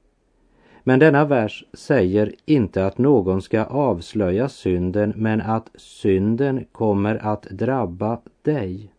Men 0.84 1.00
denna 1.00 1.26
vers 1.26 1.66
säger 1.74 2.34
inte 2.46 2.86
att 2.86 2.98
någon 2.98 3.42
ska 3.42 3.64
avslöja 3.64 4.50
synden 4.50 5.14
men 5.16 5.42
att 5.42 5.70
synden 5.76 6.66
kommer 6.72 7.16
att 7.16 7.44
drabba 7.44 8.20
dig. 8.42 8.92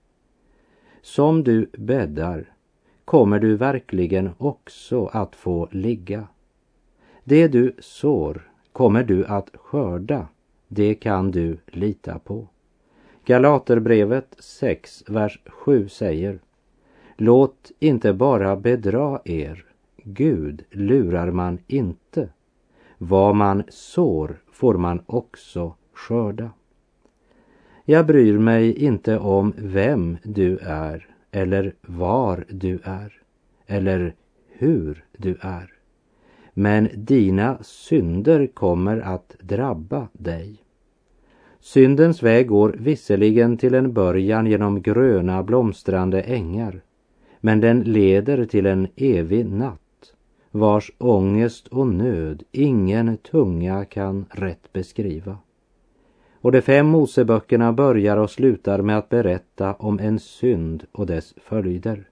Som 1.02 1.44
du 1.44 1.70
bäddar 1.78 2.44
kommer 3.10 3.38
du 3.38 3.56
verkligen 3.56 4.30
också 4.38 5.06
att 5.06 5.36
få 5.36 5.68
ligga. 5.70 6.28
Det 7.24 7.48
du 7.48 7.74
sår 7.78 8.50
kommer 8.72 9.04
du 9.04 9.26
att 9.26 9.50
skörda, 9.54 10.28
det 10.68 10.94
kan 10.94 11.30
du 11.30 11.58
lita 11.66 12.18
på. 12.18 12.46
Galaterbrevet 13.24 14.36
6, 14.38 15.04
vers 15.08 15.40
7 15.46 15.88
säger 15.88 16.38
Låt 17.16 17.70
inte 17.78 18.12
bara 18.12 18.56
bedra 18.56 19.20
er, 19.24 19.64
Gud 19.96 20.64
lurar 20.70 21.30
man 21.30 21.58
inte. 21.66 22.28
Vad 22.98 23.36
man 23.36 23.62
sår 23.68 24.40
får 24.52 24.74
man 24.74 25.02
också 25.06 25.74
skörda. 25.92 26.50
Jag 27.84 28.06
bryr 28.06 28.38
mig 28.38 28.84
inte 28.84 29.18
om 29.18 29.54
vem 29.56 30.18
du 30.22 30.58
är 30.58 31.09
eller 31.32 31.74
var 31.82 32.44
du 32.48 32.78
är 32.84 33.12
eller 33.66 34.14
hur 34.48 35.04
du 35.16 35.36
är. 35.40 35.72
Men 36.54 36.88
dina 36.94 37.58
synder 37.62 38.46
kommer 38.46 39.00
att 39.00 39.36
drabba 39.40 40.08
dig. 40.12 40.56
Syndens 41.60 42.22
väg 42.22 42.48
går 42.48 42.76
visserligen 42.78 43.56
till 43.56 43.74
en 43.74 43.92
början 43.92 44.46
genom 44.46 44.82
gröna 44.82 45.42
blomstrande 45.42 46.20
ängar, 46.22 46.80
men 47.40 47.60
den 47.60 47.80
leder 47.80 48.46
till 48.46 48.66
en 48.66 48.88
evig 48.96 49.46
natt, 49.46 50.12
vars 50.50 50.92
ångest 50.98 51.68
och 51.68 51.86
nöd 51.86 52.42
ingen 52.52 53.16
tunga 53.16 53.84
kan 53.84 54.26
rätt 54.30 54.72
beskriva. 54.72 55.38
Och 56.40 56.52
de 56.52 56.62
fem 56.62 56.86
Moseböckerna 56.86 57.72
börjar 57.72 58.16
och 58.16 58.30
slutar 58.30 58.82
med 58.82 58.98
att 58.98 59.08
berätta 59.08 59.74
om 59.74 59.98
en 59.98 60.18
synd 60.18 60.86
och 60.92 61.06
dess 61.06 61.34
följder. 61.36 62.08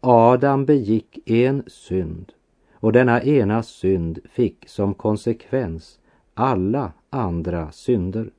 Adam 0.00 0.64
begick 0.64 1.30
en 1.30 1.62
synd 1.66 2.32
och 2.74 2.92
denna 2.92 3.22
ena 3.22 3.62
synd 3.62 4.18
fick 4.30 4.68
som 4.68 4.94
konsekvens 4.94 5.98
alla 6.34 6.92
andra 7.10 7.72
synder. 7.72 8.30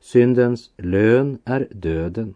Syndens 0.00 0.70
lön 0.76 1.38
är 1.44 1.68
döden. 1.70 2.34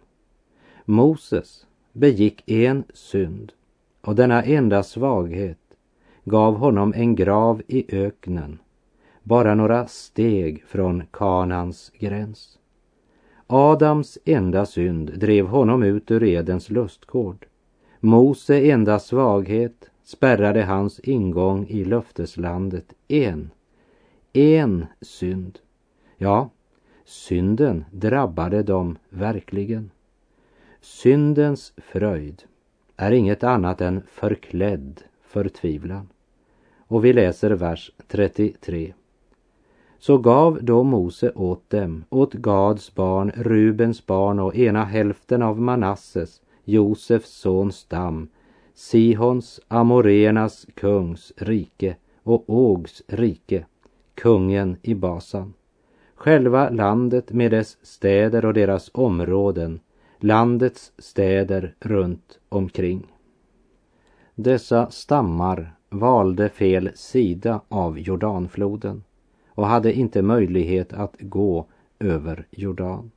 Moses 0.85 1.67
begick 1.93 2.51
en 2.51 2.85
synd 2.95 3.53
och 4.01 4.15
denna 4.15 4.43
enda 4.43 4.83
svaghet 4.83 5.59
gav 6.25 6.57
honom 6.57 6.93
en 6.97 7.15
grav 7.15 7.63
i 7.67 7.97
öknen, 7.97 8.59
bara 9.29 9.55
några 9.55 9.87
steg 9.87 10.65
från 10.65 11.03
Kanans 11.11 11.93
gräns. 11.99 12.59
Adams 13.47 14.19
enda 14.25 14.67
synd 14.67 15.19
drev 15.19 15.47
honom 15.47 15.83
ut 15.83 16.11
ur 16.11 16.25
Edens 16.25 16.71
lustgård. 16.71 17.47
Mose 18.01 18.71
enda 18.71 18.99
svaghet 18.99 19.91
spärrade 20.05 20.63
hans 20.63 21.01
ingång 21.01 21.67
i 21.69 21.85
löfteslandet. 21.85 22.95
En, 23.09 23.51
en 24.33 24.87
synd. 25.01 25.59
Ja, 26.17 26.51
synden 27.05 27.85
drabbade 27.91 28.63
dem 28.63 28.99
verkligen. 29.09 29.91
Syndens 30.81 31.73
fröjd 31.77 32.43
är 32.97 33.11
inget 33.11 33.45
annat 33.45 33.81
än 33.81 34.03
förklädd 34.11 35.01
förtvivlan. 35.23 36.09
Och 36.79 37.05
vi 37.05 37.13
läser 37.13 37.51
vers 37.51 37.93
33. 38.07 38.93
Så 39.99 40.19
gav 40.19 40.59
då 40.63 40.83
Mose 40.83 41.33
åt 41.35 41.71
dem, 41.71 42.05
åt 42.11 42.35
Gads 42.35 42.95
barn, 42.95 43.33
Rubens 43.37 44.07
barn 44.07 44.39
och 44.39 44.57
ena 44.57 44.85
hälften 44.85 45.43
av 45.43 45.61
Manasses, 45.61 46.43
Josefs 46.65 47.31
sons 47.31 47.77
stam, 47.77 48.29
Sihons, 48.75 49.61
Amoreernas 49.69 50.67
kungs 50.75 51.33
rike 51.37 51.97
och 52.23 52.45
Ågs 52.51 53.03
rike, 53.07 53.67
kungen 54.15 54.77
i 54.83 54.95
Basan. 54.95 55.55
Själva 56.15 56.71
landet 56.71 57.33
med 57.33 57.51
dess 57.51 57.79
städer 57.83 58.45
och 58.45 58.55
deras 58.55 58.91
områden, 58.95 59.81
landets 60.19 60.93
städer 60.99 61.75
runt 61.81 62.39
omkring. 62.49 63.07
Dessa 64.35 64.91
stammar 64.91 65.75
valde 65.91 66.49
fel 66.49 66.91
sida 66.95 67.61
av 67.69 67.99
Jordanfloden 67.99 69.03
och 69.59 69.67
hade 69.67 69.93
inte 69.93 70.23
möjlighet 70.23 70.93
att 70.93 71.17
gå 71.19 71.67
över 71.99 72.47
Jordan. 72.51 73.11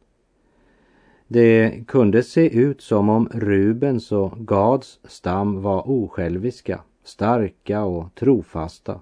Det 1.28 1.88
kunde 1.88 2.24
se 2.24 2.58
ut 2.60 2.82
som 2.82 3.10
om 3.10 3.30
Rubens 3.34 4.12
och 4.12 4.32
Gads 4.38 5.00
stam 5.04 5.62
var 5.62 5.90
osjälviska, 5.90 6.82
starka 7.04 7.84
och 7.84 8.16
trofasta, 8.16 9.00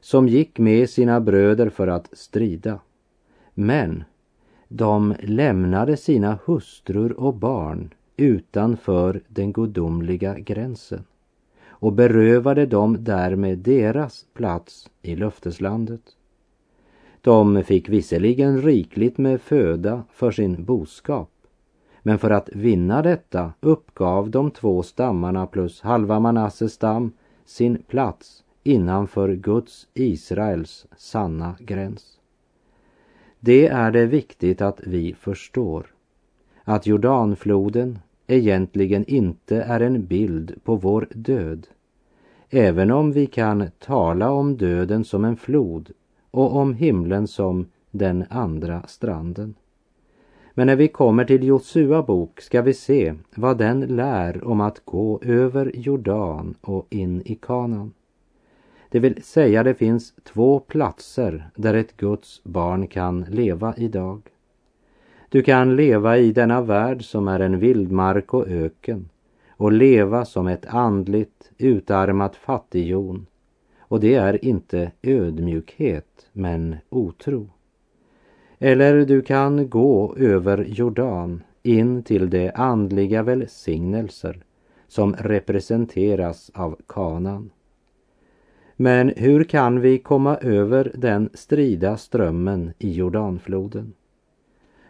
som 0.00 0.28
gick 0.28 0.58
med 0.58 0.90
sina 0.90 1.20
bröder 1.20 1.68
för 1.70 1.88
att 1.88 2.08
strida. 2.12 2.80
Men 3.54 4.04
de 4.68 5.14
lämnade 5.20 5.96
sina 5.96 6.38
hustrur 6.44 7.12
och 7.12 7.34
barn 7.34 7.94
utanför 8.16 9.20
den 9.28 9.52
gudomliga 9.52 10.38
gränsen 10.38 11.04
och 11.68 11.92
berövade 11.92 12.66
dem 12.66 12.96
därmed 13.00 13.58
deras 13.58 14.24
plats 14.34 14.90
i 15.02 15.16
löfteslandet. 15.16 16.14
De 17.28 17.64
fick 17.64 17.88
visserligen 17.88 18.62
rikligt 18.62 19.18
med 19.18 19.40
föda 19.40 20.04
för 20.10 20.30
sin 20.30 20.64
boskap 20.64 21.30
men 22.02 22.18
för 22.18 22.30
att 22.30 22.48
vinna 22.52 23.02
detta 23.02 23.52
uppgav 23.60 24.30
de 24.30 24.50
två 24.50 24.82
stammarna 24.82 25.46
plus 25.46 25.80
halva 25.80 26.20
Manasses 26.20 26.72
stam 26.72 27.12
sin 27.44 27.82
plats 27.88 28.44
innanför 28.62 29.34
Guds, 29.34 29.88
Israels, 29.94 30.86
sanna 30.96 31.56
gräns. 31.60 32.20
Det 33.40 33.66
är 33.66 33.90
det 33.90 34.06
viktigt 34.06 34.60
att 34.60 34.80
vi 34.86 35.14
förstår 35.14 35.86
att 36.64 36.86
Jordanfloden 36.86 37.98
egentligen 38.26 39.04
inte 39.04 39.62
är 39.62 39.80
en 39.80 40.06
bild 40.06 40.54
på 40.64 40.76
vår 40.76 41.08
död. 41.10 41.66
Även 42.50 42.90
om 42.90 43.12
vi 43.12 43.26
kan 43.26 43.70
tala 43.78 44.30
om 44.30 44.56
döden 44.56 45.04
som 45.04 45.24
en 45.24 45.36
flod 45.36 45.92
och 46.30 46.56
om 46.56 46.74
himlen 46.74 47.26
som 47.26 47.66
den 47.90 48.24
andra 48.30 48.82
stranden. 48.86 49.54
Men 50.54 50.66
när 50.66 50.76
vi 50.76 50.88
kommer 50.88 51.24
till 51.24 51.42
Josua 51.42 52.02
bok 52.02 52.40
ska 52.40 52.62
vi 52.62 52.74
se 52.74 53.14
vad 53.34 53.58
den 53.58 53.80
lär 53.80 54.44
om 54.44 54.60
att 54.60 54.84
gå 54.84 55.20
över 55.22 55.72
Jordan 55.74 56.54
och 56.60 56.86
in 56.90 57.22
i 57.24 57.34
kanan. 57.34 57.92
Det 58.90 59.00
vill 59.00 59.22
säga 59.22 59.62
det 59.62 59.74
finns 59.74 60.14
två 60.24 60.60
platser 60.60 61.50
där 61.56 61.74
ett 61.74 61.96
Guds 61.96 62.44
barn 62.44 62.86
kan 62.86 63.20
leva 63.20 63.74
idag. 63.76 64.20
Du 65.28 65.42
kan 65.42 65.76
leva 65.76 66.18
i 66.18 66.32
denna 66.32 66.60
värld 66.60 67.04
som 67.04 67.28
är 67.28 67.40
en 67.40 67.58
vildmark 67.58 68.34
och 68.34 68.48
öken 68.48 69.08
och 69.50 69.72
leva 69.72 70.24
som 70.24 70.46
ett 70.46 70.66
andligt 70.66 71.50
utarmat 71.58 72.36
fattighjon. 72.36 73.26
Och 73.88 74.00
det 74.00 74.14
är 74.14 74.44
inte 74.44 74.92
ödmjukhet 75.02 76.26
men 76.32 76.76
otro. 76.88 77.50
Eller 78.58 79.06
du 79.06 79.22
kan 79.22 79.70
gå 79.70 80.14
över 80.16 80.64
Jordan 80.64 81.42
in 81.62 82.02
till 82.02 82.30
de 82.30 82.50
andliga 82.54 83.22
välsignelser 83.22 84.42
som 84.88 85.14
representeras 85.14 86.50
av 86.54 86.76
kanan. 86.86 87.50
Men 88.76 89.12
hur 89.16 89.44
kan 89.44 89.80
vi 89.80 89.98
komma 89.98 90.36
över 90.36 90.92
den 90.94 91.30
strida 91.34 91.96
strömmen 91.96 92.72
i 92.78 92.92
Jordanfloden? 92.92 93.92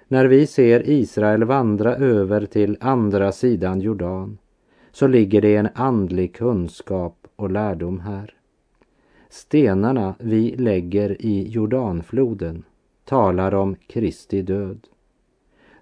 När 0.08 0.26
vi 0.26 0.46
ser 0.46 0.88
Israel 0.88 1.44
vandra 1.44 1.96
över 1.96 2.46
till 2.46 2.76
andra 2.80 3.32
sidan 3.32 3.80
Jordan 3.80 4.38
så 4.92 5.06
ligger 5.06 5.42
det 5.42 5.56
en 5.56 5.68
andlig 5.74 6.34
kunskap 6.34 7.26
och 7.36 7.50
lärdom 7.50 8.00
här. 8.00 8.37
Stenarna 9.30 10.14
vi 10.18 10.56
lägger 10.56 11.22
i 11.22 11.48
Jordanfloden 11.48 12.64
talar 13.04 13.54
om 13.54 13.76
Kristi 13.86 14.42
död. 14.42 14.86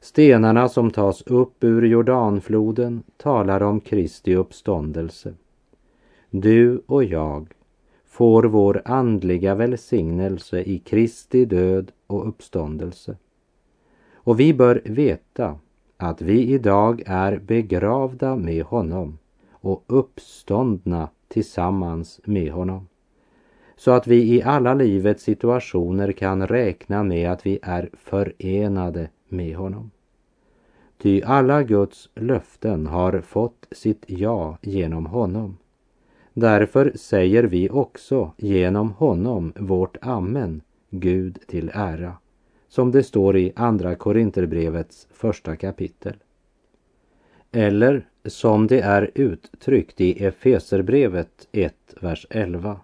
Stenarna 0.01 0.69
som 0.69 0.91
tas 0.91 1.23
upp 1.23 1.65
ur 1.65 1.83
Jordanfloden 1.83 3.03
talar 3.17 3.63
om 3.63 3.81
Kristi 3.81 4.35
uppståndelse. 4.35 5.35
Du 6.31 6.83
och 6.87 7.05
jag 7.05 7.47
får 8.07 8.45
vår 8.45 8.83
andliga 8.85 9.55
välsignelse 9.55 10.63
i 10.63 10.79
Kristi 10.79 11.45
död 11.45 11.93
och 12.07 12.29
uppståndelse. 12.29 13.17
Och 14.15 14.41
vi 14.41 14.55
bör 14.55 14.83
veta 14.85 15.59
att 15.97 16.23
vi 16.23 16.53
idag 16.53 17.03
är 17.07 17.39
begravda 17.39 18.37
med 18.37 18.65
honom 18.65 19.19
och 19.51 19.85
uppståndna 19.87 21.09
tillsammans 21.29 22.21
med 22.25 22.53
honom 22.53 22.87
så 23.77 23.91
att 23.91 24.07
vi 24.07 24.35
i 24.35 24.43
alla 24.43 24.75
livets 24.75 25.23
situationer 25.23 26.13
kan 26.13 26.47
räkna 26.47 27.03
med 27.03 27.31
att 27.31 27.47
vi 27.47 27.59
är 27.63 27.91
förenade 27.93 29.09
med 29.29 29.57
honom. 29.57 29.91
Ty 30.99 31.23
alla 31.23 31.63
Guds 31.63 32.11
löften 32.15 32.87
har 32.87 33.21
fått 33.21 33.67
sitt 33.71 34.05
ja 34.07 34.59
genom 34.63 35.07
honom. 35.07 35.57
Därför 36.33 36.93
säger 36.95 37.45
vi 37.45 37.71
också 37.71 38.33
genom 38.37 38.91
honom 38.91 39.53
vårt 39.57 39.97
amen, 40.01 40.61
Gud 40.91 41.39
till 41.47 41.71
ära, 41.75 42.17
som 42.69 42.91
det 42.91 43.03
står 43.03 43.37
i 43.37 43.53
Andra 43.57 43.95
Korinterbrevets 43.95 45.09
första 45.13 45.57
kapitel. 45.57 46.15
Eller 47.53 48.09
som 48.25 48.67
det 48.67 48.81
är 48.81 49.11
uttryckt 49.15 50.01
i 50.01 50.25
Efeserbrevet 50.25 51.49
1, 51.53 51.75
vers 52.01 52.27
11. 52.31 52.81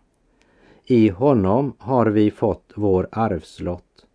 I 0.93 1.09
honom 1.09 1.73
har 1.79 2.07
vi 2.07 2.31
fått 2.31 2.73
vår 2.75 3.09
arvslott 3.13 4.07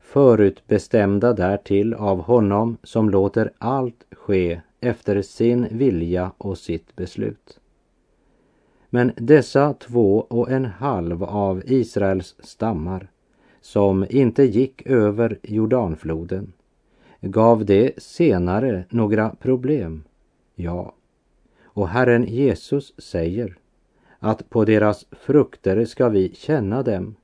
förutbestämda 0.00 1.32
därtill 1.32 1.94
av 1.94 2.22
honom 2.22 2.76
som 2.82 3.10
låter 3.10 3.52
allt 3.58 4.04
ske 4.10 4.60
efter 4.80 5.22
sin 5.22 5.66
vilja 5.70 6.32
och 6.38 6.58
sitt 6.58 6.96
beslut. 6.96 7.60
Men 8.90 9.12
dessa 9.16 9.74
två 9.74 10.26
och 10.30 10.50
en 10.50 10.64
halv 10.64 11.24
av 11.24 11.62
Israels 11.66 12.36
stammar 12.38 13.08
som 13.60 14.06
inte 14.10 14.42
gick 14.44 14.86
över 14.86 15.38
Jordanfloden 15.42 16.52
gav 17.20 17.64
det 17.64 18.02
senare 18.02 18.84
några 18.90 19.30
problem. 19.30 20.04
Ja, 20.54 20.92
och 21.64 21.88
Herren 21.88 22.24
Jesus 22.24 22.92
säger 22.98 23.56
att 24.26 24.50
på 24.50 24.64
deras 24.64 25.06
frukter 25.10 25.84
ska 25.84 26.08
vi 26.08 26.34
känna 26.34 26.82
dem. 26.82 27.14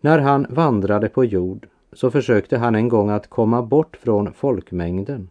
När 0.00 0.18
han 0.18 0.46
vandrade 0.50 1.08
på 1.08 1.24
jord 1.24 1.68
så 1.92 2.10
försökte 2.10 2.58
han 2.58 2.74
en 2.74 2.88
gång 2.88 3.10
att 3.10 3.30
komma 3.30 3.62
bort 3.62 3.96
från 3.96 4.32
folkmängden. 4.32 5.30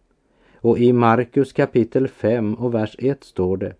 Och 0.55 0.79
i 0.79 0.93
Markus 0.93 1.53
kapitel 1.53 2.07
5 2.07 2.53
och 2.53 2.73
vers 2.73 2.95
1 2.99 3.23
står 3.23 3.57
det 3.57 3.73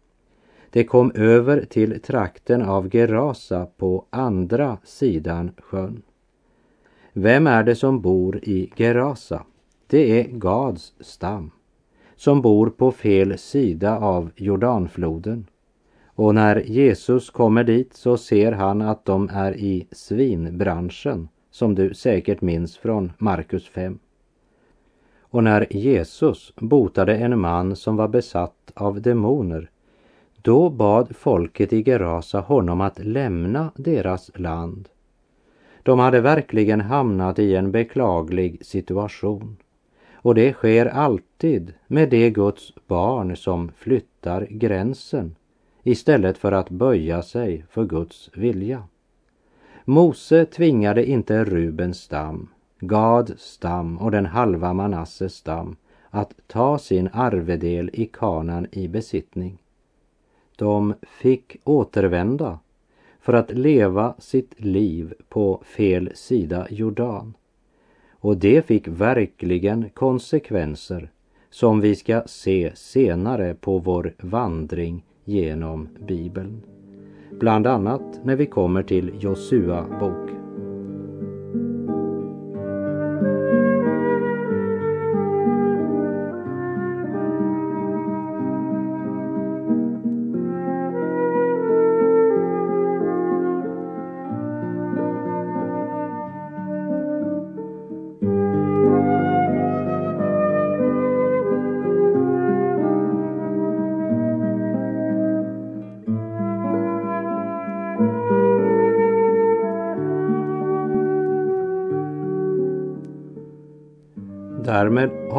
Det 0.70 0.84
kom 0.84 1.12
över 1.16 1.66
till 1.66 2.02
trakten 2.02 2.62
av 2.62 2.96
Gerasa 2.96 3.68
på 3.78 4.06
andra 4.10 4.78
sidan 4.84 5.52
sjön. 5.58 6.02
Vem 7.14 7.48
är 7.48 7.64
det 7.64 7.76
som 7.76 8.02
bor 8.02 8.38
i 8.44 8.72
Gerasa? 8.76 9.46
Det 9.88 10.20
är 10.20 10.28
Gads 10.28 10.94
stam 11.00 11.52
som 12.16 12.42
bor 12.42 12.70
på 12.70 12.92
fel 12.92 13.38
sida 13.38 13.98
av 13.98 14.32
Jordanfloden. 14.36 15.46
Och 16.22 16.36
när 16.36 16.56
Jesus 16.56 17.30
kommer 17.30 17.64
dit 17.64 17.94
så 17.94 18.18
ser 18.18 18.52
han 18.52 18.82
att 18.82 19.06
de 19.06 19.30
är 19.34 19.56
i 19.56 19.88
svinbranschen 19.92 21.28
som 21.52 21.76
du 21.76 21.94
säkert 21.94 22.42
minns 22.42 22.78
från 22.78 23.14
Markus 23.18 23.68
5. 23.68 24.00
Och 25.22 25.44
när 25.44 25.68
Jesus 25.70 26.54
botade 26.56 27.16
en 27.16 27.40
man 27.40 27.76
som 27.76 27.96
var 27.96 28.08
besatt 28.08 28.72
av 28.74 29.02
demoner, 29.02 29.70
då 30.42 30.70
bad 30.70 31.16
folket 31.16 31.74
i 31.74 31.84
Gerasa 31.84 32.40
honom 32.40 32.82
att 32.82 33.00
lämna 33.00 33.72
deras 33.76 34.32
land. 34.36 34.90
De 35.84 36.00
hade 36.00 36.22
verkligen 36.22 36.82
hamnat 36.82 37.40
i 37.40 37.56
en 37.56 37.72
beklaglig 37.72 38.66
situation. 38.66 39.58
Och 40.14 40.36
det 40.36 40.54
sker 40.54 40.86
alltid 40.86 41.74
med 41.88 42.10
det 42.10 42.30
Guds 42.30 42.74
barn 42.88 43.38
som 43.38 43.72
flyttar 43.78 44.48
gränsen 44.50 45.36
istället 45.84 46.38
för 46.38 46.52
att 46.52 46.70
böja 46.70 47.22
sig 47.22 47.66
för 47.70 47.86
Guds 47.86 48.30
vilja. 48.34 48.84
Mose 49.86 50.46
tvingade 50.46 51.06
inte 51.06 51.44
Rubens 51.44 52.02
stam, 52.02 52.50
Gads 52.80 53.42
stam 53.44 53.98
och 53.98 54.12
den 54.12 54.26
halva 54.26 54.74
Manasses 54.74 55.36
stam 55.36 55.76
att 56.10 56.34
ta 56.48 56.78
sin 56.78 57.10
arvedel 57.14 57.90
i 57.94 58.06
kanan 58.06 58.68
i 58.72 58.88
besittning. 58.88 59.58
De 60.56 60.94
fick 61.02 61.58
återvända 61.64 62.60
för 63.22 63.34
att 63.34 63.52
leva 63.52 64.16
sitt 64.20 64.54
liv 64.58 65.14
på 65.30 65.62
fel 65.66 66.12
sida 66.14 66.68
Jordan. 66.70 67.34
Och 68.12 68.38
det 68.38 68.66
fick 68.66 68.88
verkligen 68.88 69.90
konsekvenser 69.90 71.12
som 71.50 71.82
vi 71.82 71.96
ska 71.96 72.24
se 72.26 72.72
senare 72.76 73.54
på 73.54 73.78
vår 73.78 74.14
vandring 74.18 75.04
genom 75.26 75.90
Bibeln. 76.08 76.62
Bland 77.40 77.68
annat 77.68 78.20
när 78.24 78.36
vi 78.36 78.46
kommer 78.46 78.84
till 78.84 79.12
Josua 79.20 79.86
bok. 80.00 80.41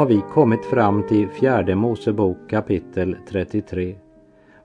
Har 0.02 0.08
vi 0.08 0.22
kommit 0.32 0.64
fram 0.64 1.06
till 1.06 1.28
fjärde 1.28 1.74
Mosebok 1.74 2.36
kapitel 2.50 3.16
33. 3.28 3.94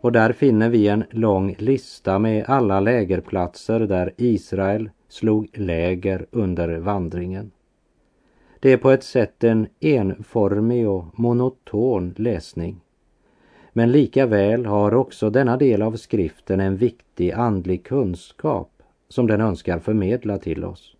Och 0.01 0.11
där 0.11 0.33
finner 0.33 0.69
vi 0.69 0.87
en 0.87 1.03
lång 1.09 1.55
lista 1.57 2.19
med 2.19 2.45
alla 2.47 2.79
lägerplatser 2.79 3.79
där 3.79 4.13
Israel 4.17 4.89
slog 5.07 5.57
läger 5.57 6.25
under 6.31 6.77
vandringen. 6.77 7.51
Det 8.59 8.73
är 8.73 8.77
på 8.77 8.91
ett 8.91 9.03
sätt 9.03 9.43
en 9.43 9.67
enformig 9.79 10.89
och 10.89 11.19
monoton 11.19 12.13
läsning. 12.17 12.81
Men 13.73 13.91
likaväl 13.91 14.65
har 14.65 14.93
också 14.93 15.29
denna 15.29 15.57
del 15.57 15.81
av 15.81 15.95
skriften 15.95 16.59
en 16.59 16.77
viktig 16.77 17.31
andlig 17.31 17.83
kunskap 17.83 18.71
som 19.09 19.27
den 19.27 19.41
önskar 19.41 19.79
förmedla 19.79 20.37
till 20.37 20.65
oss. 20.65 20.96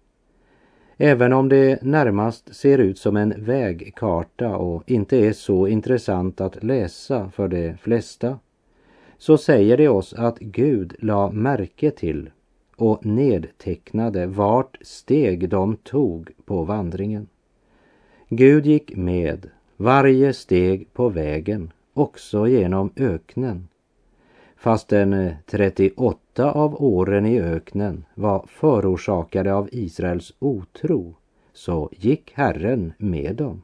Även 0.98 1.34
om 1.34 1.50
det 1.50 1.82
närmast 1.82 2.56
ser 2.56 2.78
ut 2.78 2.98
som 2.98 3.18
en 3.18 3.34
vägkarta 3.38 4.58
och 4.58 4.92
inte 4.92 5.18
är 5.18 5.34
så 5.34 5.68
intressant 5.68 6.42
att 6.42 6.64
läsa 6.64 7.30
för 7.30 7.48
de 7.48 7.78
flesta, 7.78 8.40
så 9.18 9.38
säger 9.38 9.78
det 9.78 9.88
oss 9.88 10.14
att 10.14 10.40
Gud 10.40 10.96
la 11.00 11.32
märke 11.32 11.92
till 11.92 12.30
och 12.76 13.06
nedtecknade 13.06 14.28
vart 14.28 14.78
steg 14.82 15.50
de 15.50 15.76
tog 15.76 16.30
på 16.46 16.64
vandringen. 16.64 17.28
Gud 18.30 18.66
gick 18.66 18.96
med 18.96 19.50
varje 19.78 20.34
steg 20.34 20.94
på 20.94 21.10
vägen, 21.10 21.72
också 21.94 22.48
genom 22.48 22.92
öknen 22.96 23.68
fastän 24.58 25.36
38 25.46 26.20
eh, 26.38 26.58
av 26.58 26.84
åren 26.84 27.26
i 27.26 27.42
öknen 27.42 28.06
var 28.16 28.46
förorsakade 28.48 29.54
av 29.54 29.70
Israels 29.72 30.34
otro, 30.40 31.16
så 31.54 31.90
gick 31.92 32.32
Herren 32.36 32.94
med 32.98 33.36
dem. 33.36 33.64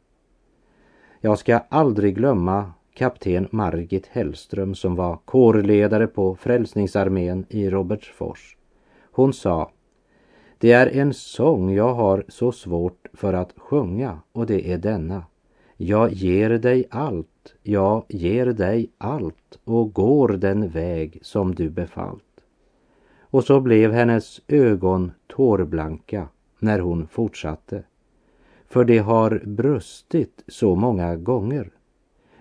Jag 1.22 1.40
ska 1.40 1.58
aldrig 1.70 2.16
glömma 2.16 2.72
kapten 2.94 3.48
Margit 3.52 4.08
Hellström 4.08 4.76
som 4.76 4.96
var 4.96 5.18
kårledare 5.26 6.08
på 6.08 6.36
Frälsningsarmén 6.36 7.46
i 7.50 7.70
Robertsfors. 7.70 8.58
Hon 9.12 9.34
sa 9.34 9.72
Det 10.58 10.72
är 10.72 10.88
en 10.88 11.14
sång 11.14 11.74
jag 11.74 11.94
har 11.94 12.26
så 12.28 12.52
svårt 12.52 13.08
för 13.14 13.34
att 13.34 13.54
sjunga 13.58 14.20
och 14.32 14.46
det 14.46 14.72
är 14.72 14.78
denna. 14.78 15.24
Jag 15.78 16.12
ger 16.12 16.50
dig 16.50 16.86
allt, 16.90 17.54
jag 17.64 18.06
ger 18.10 18.46
dig 18.46 18.90
allt 18.98 19.60
och 19.64 19.94
går 19.94 20.28
den 20.28 20.70
väg 20.70 21.20
som 21.22 21.56
du 21.56 21.70
befallt. 21.70 22.24
Och 23.20 23.44
så 23.44 23.60
blev 23.62 23.92
hennes 23.92 24.42
ögon 24.48 25.12
tårblanka 25.28 26.28
när 26.60 26.80
hon 26.80 27.08
fortsatte. 27.08 27.84
För 28.68 28.86
det 28.86 28.98
har 28.98 29.42
brustit 29.46 30.44
så 30.48 30.76
många 30.76 31.16
gånger. 31.16 31.72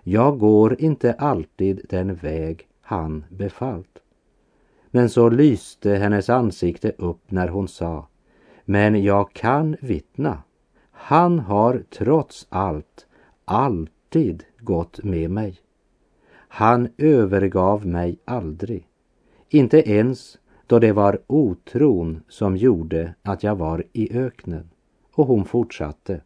Jag 0.03 0.39
går 0.39 0.81
inte 0.81 1.13
alltid 1.13 1.87
den 1.89 2.15
väg 2.15 2.69
han 2.81 3.25
befallt. 3.29 3.99
Men 4.91 5.11
så 5.11 5.29
lyste 5.29 5.91
hennes 5.91 6.31
ansikte 6.31 6.93
upp 6.99 7.31
när 7.31 7.49
hon 7.49 7.69
sa, 7.69 8.07
men 8.65 9.03
jag 9.03 9.33
kan 9.33 9.77
vittna. 9.81 10.43
Han 10.91 11.39
har 11.39 11.83
trots 11.91 12.47
allt 12.49 13.07
alltid 13.53 14.45
gått 14.59 15.05
med 15.05 15.31
mig. 15.31 15.57
Han 16.35 16.89
övergav 16.99 17.87
mig 17.87 18.19
aldrig, 18.25 18.89
inte 19.49 19.91
ens 19.91 20.39
då 20.67 20.79
det 20.79 20.93
var 20.93 21.19
otron 21.27 22.23
som 22.29 22.57
gjorde 22.57 23.15
att 23.23 23.43
jag 23.43 23.57
var 23.57 23.85
i 23.93 24.19
öknen. 24.19 24.71
Och 25.15 25.27
hon 25.27 25.45
fortsatte. 25.45 26.21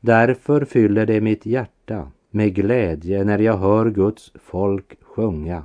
Därför 0.00 0.64
fyller 0.64 1.06
det 1.06 1.20
mitt 1.20 1.46
hjärta 1.46 2.10
med 2.30 2.54
glädje 2.54 3.24
när 3.24 3.38
jag 3.38 3.56
hör 3.56 3.90
Guds 3.90 4.32
folk 4.34 5.02
sjunga. 5.02 5.62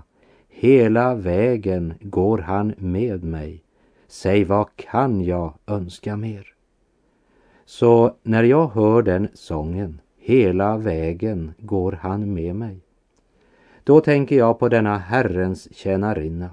Hela 0.47 1.15
vägen 1.15 1.93
går 2.01 2.37
han 2.37 2.73
med 2.77 3.23
mig. 3.23 3.63
Säg, 4.07 4.43
vad 4.43 4.75
kan 4.75 5.21
jag 5.21 5.53
önska 5.67 6.17
mer? 6.17 6.53
Så 7.65 8.15
när 8.23 8.43
jag 8.43 8.67
hör 8.67 9.01
den 9.01 9.27
sången 9.33 9.99
Hela 10.27 10.77
vägen 10.77 11.53
går 11.57 11.91
han 11.91 12.33
med 12.33 12.55
mig. 12.55 12.79
Då 13.83 14.01
tänker 14.01 14.37
jag 14.37 14.59
på 14.59 14.69
denna 14.69 14.97
Herrens 14.97 15.75
tjänarinna 15.75 16.49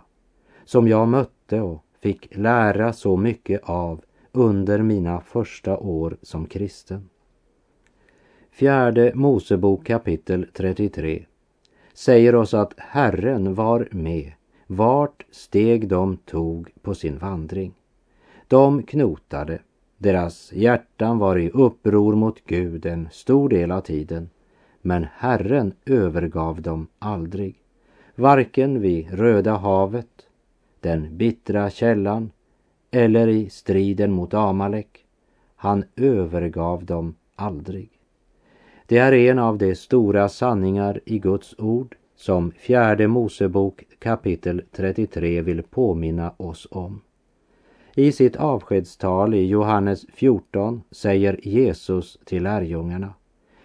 som 0.65 0.89
jag 0.89 1.09
mötte 1.09 1.61
och 1.61 1.85
fick 2.01 2.37
lära 2.37 2.93
så 2.93 3.17
mycket 3.17 3.61
av 3.65 4.01
under 4.33 4.83
mina 4.83 5.21
första 5.21 5.79
år 5.79 6.17
som 6.23 6.47
kristen. 6.47 7.09
Fjärde 8.51 9.13
Mosebok 9.15 9.87
kapitel 9.87 10.47
33 10.53 11.25
säger 11.93 12.35
oss 12.35 12.55
att 12.55 12.75
Herren 12.77 13.55
var 13.55 13.89
med 13.91 14.33
vart 14.67 15.27
steg 15.31 15.89
de 15.89 16.17
tog 16.17 16.71
på 16.83 16.95
sin 16.95 17.19
vandring. 17.19 17.75
De 18.49 18.83
knotade, 18.83 19.59
deras 20.03 20.53
hjärtan 20.53 21.19
var 21.19 21.38
i 21.38 21.51
uppror 21.51 22.15
mot 22.15 22.45
Gud 22.47 22.87
en 22.87 23.09
stor 23.12 23.49
del 23.49 23.71
av 23.71 23.81
tiden, 23.81 24.31
men 24.81 25.07
Herren 25.17 25.73
övergav 25.87 26.62
dem 26.62 26.87
aldrig, 26.99 27.55
varken 28.15 28.81
vid 28.81 29.11
Röda 29.11 29.57
havet, 29.57 30.27
den 30.81 31.17
bittra 31.17 31.71
källan 31.71 32.31
eller 32.91 33.29
i 33.29 33.51
striden 33.51 34.12
mot 34.12 34.35
Amalek. 34.35 35.05
Han 35.57 35.85
övergav 35.97 36.85
dem 36.85 37.15
aldrig. 37.35 37.91
Det 38.87 38.99
är 38.99 39.12
en 39.12 39.38
av 39.38 39.59
de 39.59 39.75
stora 39.75 40.29
sanningar 40.29 41.01
i 41.05 41.19
Guds 41.19 41.55
ord 41.59 41.97
som 42.17 42.51
fjärde 42.51 43.09
Mosebok 43.09 43.85
kapitel 43.99 44.62
33 44.73 45.43
vill 45.43 45.62
påminna 45.62 46.35
oss 46.37 46.69
om. 46.71 47.01
I 47.95 48.13
sitt 48.13 48.37
avskedstal 48.37 49.35
i 49.35 49.47
Johannes 49.47 50.07
14 50.15 50.83
säger 50.91 51.41
Jesus 51.43 52.19
till 52.25 52.43
lärjungarna 52.43 53.15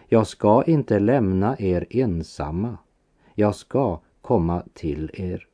Jag 0.08 0.28
ska 0.28 0.64
inte 0.64 1.00
lämna 1.00 1.56
er 1.60 1.86
ensamma. 1.90 2.78
Jag 3.36 3.56
ska 3.56 4.00
komma 4.22 4.64
till 4.74 5.12
er. 5.14 5.48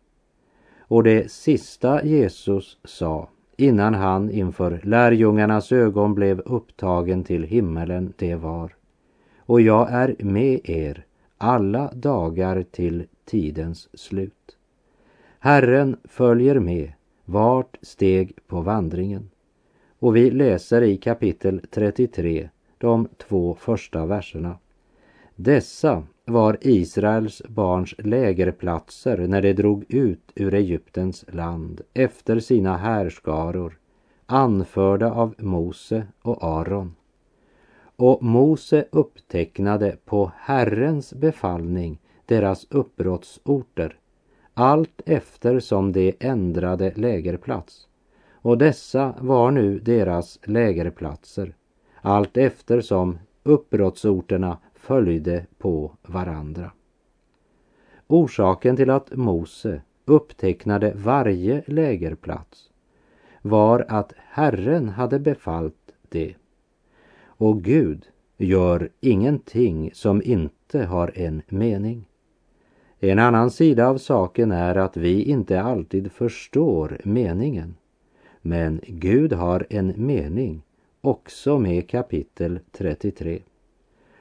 Och 0.80 1.04
det 1.04 1.32
sista 1.32 2.06
Jesus 2.06 2.78
sa 2.84 3.30
innan 3.58 3.94
han 3.94 4.32
inför 4.32 4.82
lärjungarnas 4.84 5.72
ögon 5.72 6.16
blev 6.16 6.40
upptagen 6.40 7.24
till 7.24 7.44
himmelen, 7.44 8.14
det 8.18 8.36
var 8.36 8.76
och 9.46 9.62
jag 9.62 9.92
är 9.92 10.16
med 10.20 10.60
er 10.64 11.06
alla 11.38 11.92
dagar 11.94 12.66
till 12.72 13.06
tidens 13.26 14.00
slut. 14.00 14.58
Herren 15.40 15.98
följer 16.04 16.60
med 16.60 16.92
vart 17.26 17.78
steg 17.82 18.36
på 18.48 18.62
vandringen. 18.62 19.30
Och 20.00 20.16
vi 20.16 20.32
läser 20.32 20.82
i 20.82 20.98
kapitel 20.98 21.62
33, 21.72 22.50
de 22.78 23.08
två 23.18 23.56
första 23.60 24.06
verserna. 24.06 24.58
Dessa 25.36 26.04
var 26.26 26.58
Israels 26.62 27.42
barns 27.50 27.96
lägerplatser 27.98 29.18
när 29.18 29.42
de 29.42 29.54
drog 29.54 29.86
ut 29.90 30.32
ur 30.36 30.54
Egyptens 30.54 31.26
land 31.28 31.82
efter 31.94 32.40
sina 32.40 32.78
härskaror, 32.78 33.80
anförda 34.26 35.12
av 35.12 35.36
Mose 35.38 36.08
och 36.22 36.44
Aron. 36.44 36.96
Och 37.96 38.24
Mose 38.24 38.86
upptecknade 38.92 39.98
på 40.06 40.32
Herrens 40.38 41.14
befallning 41.14 42.00
deras 42.26 42.68
uppbrottsorter 42.70 43.98
allt 44.54 45.02
eftersom 45.06 45.92
de 45.92 46.16
ändrade 46.20 46.94
lägerplats. 46.96 47.88
Och 48.32 48.58
dessa 48.58 49.16
var 49.20 49.52
nu 49.52 49.80
deras 49.80 50.40
lägerplatser 50.44 51.54
allt 52.06 52.38
eftersom 52.38 53.20
uppbrottsorterna 53.44 54.58
följde 54.74 55.46
på 55.58 55.92
varandra. 56.02 56.72
Orsaken 58.08 58.76
till 58.76 58.90
att 58.90 59.16
Mose 59.16 59.82
upptecknade 60.06 60.94
varje 60.96 61.64
lägerplats 61.68 62.70
var 63.42 63.86
att 63.90 64.14
Herren 64.18 64.90
hade 64.90 65.20
befallt 65.20 65.94
det. 66.10 66.36
Och 67.24 67.64
Gud 67.64 68.06
gör 68.38 68.90
ingenting 69.00 69.92
som 69.94 70.22
inte 70.22 70.84
har 70.84 71.12
en 71.16 71.42
mening. 71.48 72.06
En 73.06 73.20
annan 73.20 73.52
sida 73.52 73.88
av 73.88 73.98
saken 73.98 74.52
är 74.52 74.76
att 74.76 74.98
vi 74.98 75.24
inte 75.24 75.62
alltid 75.62 76.12
förstår 76.12 76.98
meningen. 77.04 77.76
Men 78.42 78.82
Gud 78.88 79.34
har 79.34 79.68
en 79.70 79.94
mening 79.96 80.62
också 81.02 81.60
med 81.60 81.90
kapitel 81.90 82.60
33. 82.72 83.40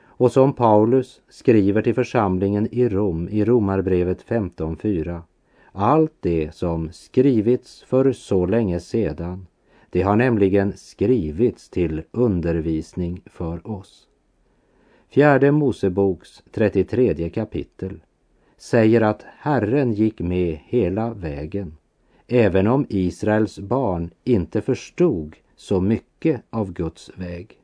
Och 0.05 0.33
som 0.33 0.53
Paulus 0.53 1.21
skriver 1.29 1.83
till 1.83 1.95
församlingen 1.95 2.69
i 2.71 2.89
Rom 2.89 3.29
i 3.29 3.45
Romarbrevet 3.45 4.25
15.4. 4.25 5.21
Allt 5.73 6.15
det 6.21 6.55
som 6.55 6.93
skrivits 6.93 7.83
för 7.83 8.13
så 8.13 8.47
länge 8.47 8.81
sedan, 8.81 9.47
det 9.91 10.03
har 10.03 10.17
nämligen 10.17 10.73
skrivits 10.77 11.69
till 11.69 12.03
undervisning 12.11 13.23
för 13.27 13.71
oss. 13.71 14.09
Fjärde 15.09 15.53
Moseboks 15.53 16.43
33 16.53 17.31
kapitel 17.31 18.01
säger 18.63 19.01
att 19.01 19.25
Herren 19.39 19.93
gick 19.93 20.21
med 20.21 20.59
hela 20.65 21.15
vägen, 21.15 21.77
även 22.29 22.67
om 22.67 22.87
Israels 22.89 23.59
barn 23.59 24.11
inte 24.25 24.61
förstod 24.61 25.37
så 25.57 25.81
mycket 25.81 26.43
av 26.51 26.73
Guds 26.73 27.11
väg. 27.15 27.59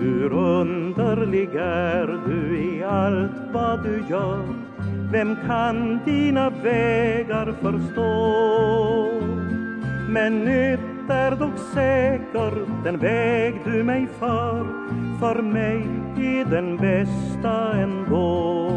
Hur 0.00 0.32
underlig 0.32 1.48
är 1.54 2.06
du 2.28 2.58
i 2.58 2.84
allt 2.84 3.52
vad 3.52 3.84
du 3.84 4.04
gör 4.10 4.68
Vem 5.12 5.36
kan 5.46 6.04
dina 6.04 6.50
vägar 6.50 7.56
förstå? 7.62 9.37
Men 10.08 10.44
nytt 10.44 11.10
är 11.10 11.30
dock 11.30 11.58
säker 11.74 12.66
den 12.84 12.98
väg 12.98 13.60
du 13.64 13.84
mig 13.84 14.08
för 14.18 14.66
För 15.20 15.42
mig 15.42 15.86
är 16.16 16.44
den 16.44 16.76
bästa 16.76 17.72
ändå 17.72 18.70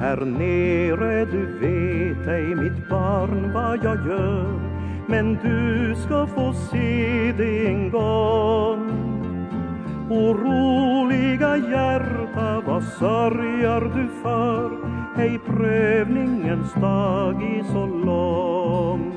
Här 0.00 0.16
nere 0.24 1.24
du 1.24 1.46
vet 1.58 2.28
ej 2.28 2.54
mitt 2.54 2.88
barn 2.88 3.52
vad 3.52 3.84
jag 3.84 4.06
gör 4.06 4.60
Men 5.08 5.38
du 5.42 5.94
ska 5.94 6.26
få 6.26 6.52
se 6.52 7.32
det 7.36 7.66
en 7.66 7.90
gång 7.90 9.04
Oroliga 10.10 11.56
hjärta, 11.56 12.62
vad 12.66 12.84
sörjer 12.84 13.80
du 13.80 14.08
för? 14.22 14.70
Hej, 15.16 15.40
prövningens 15.46 16.74
dag 16.74 17.42
är 17.42 17.64
så 17.72 17.86
lång. 17.86 19.13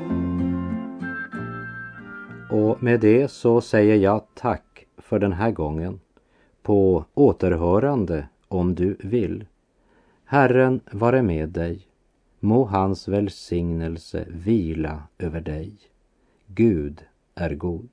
Och 2.49 2.83
med 2.83 2.99
det 2.99 3.27
så 3.27 3.61
säger 3.61 3.95
jag 3.95 4.23
tack 4.33 4.85
för 4.97 5.19
den 5.19 5.33
här 5.33 5.51
gången. 5.51 5.99
På 6.61 7.05
återhörande 7.13 8.27
om 8.47 8.75
du 8.75 8.97
vill. 8.99 9.45
Herren 10.25 10.81
vare 10.91 11.21
med 11.21 11.49
dig. 11.49 11.87
Må 12.39 12.65
hans 12.65 13.07
välsignelse 13.07 14.25
vila 14.29 15.03
över 15.17 15.41
dig. 15.41 15.73
Gud 16.45 17.05
är 17.35 17.55
god. 17.55 17.89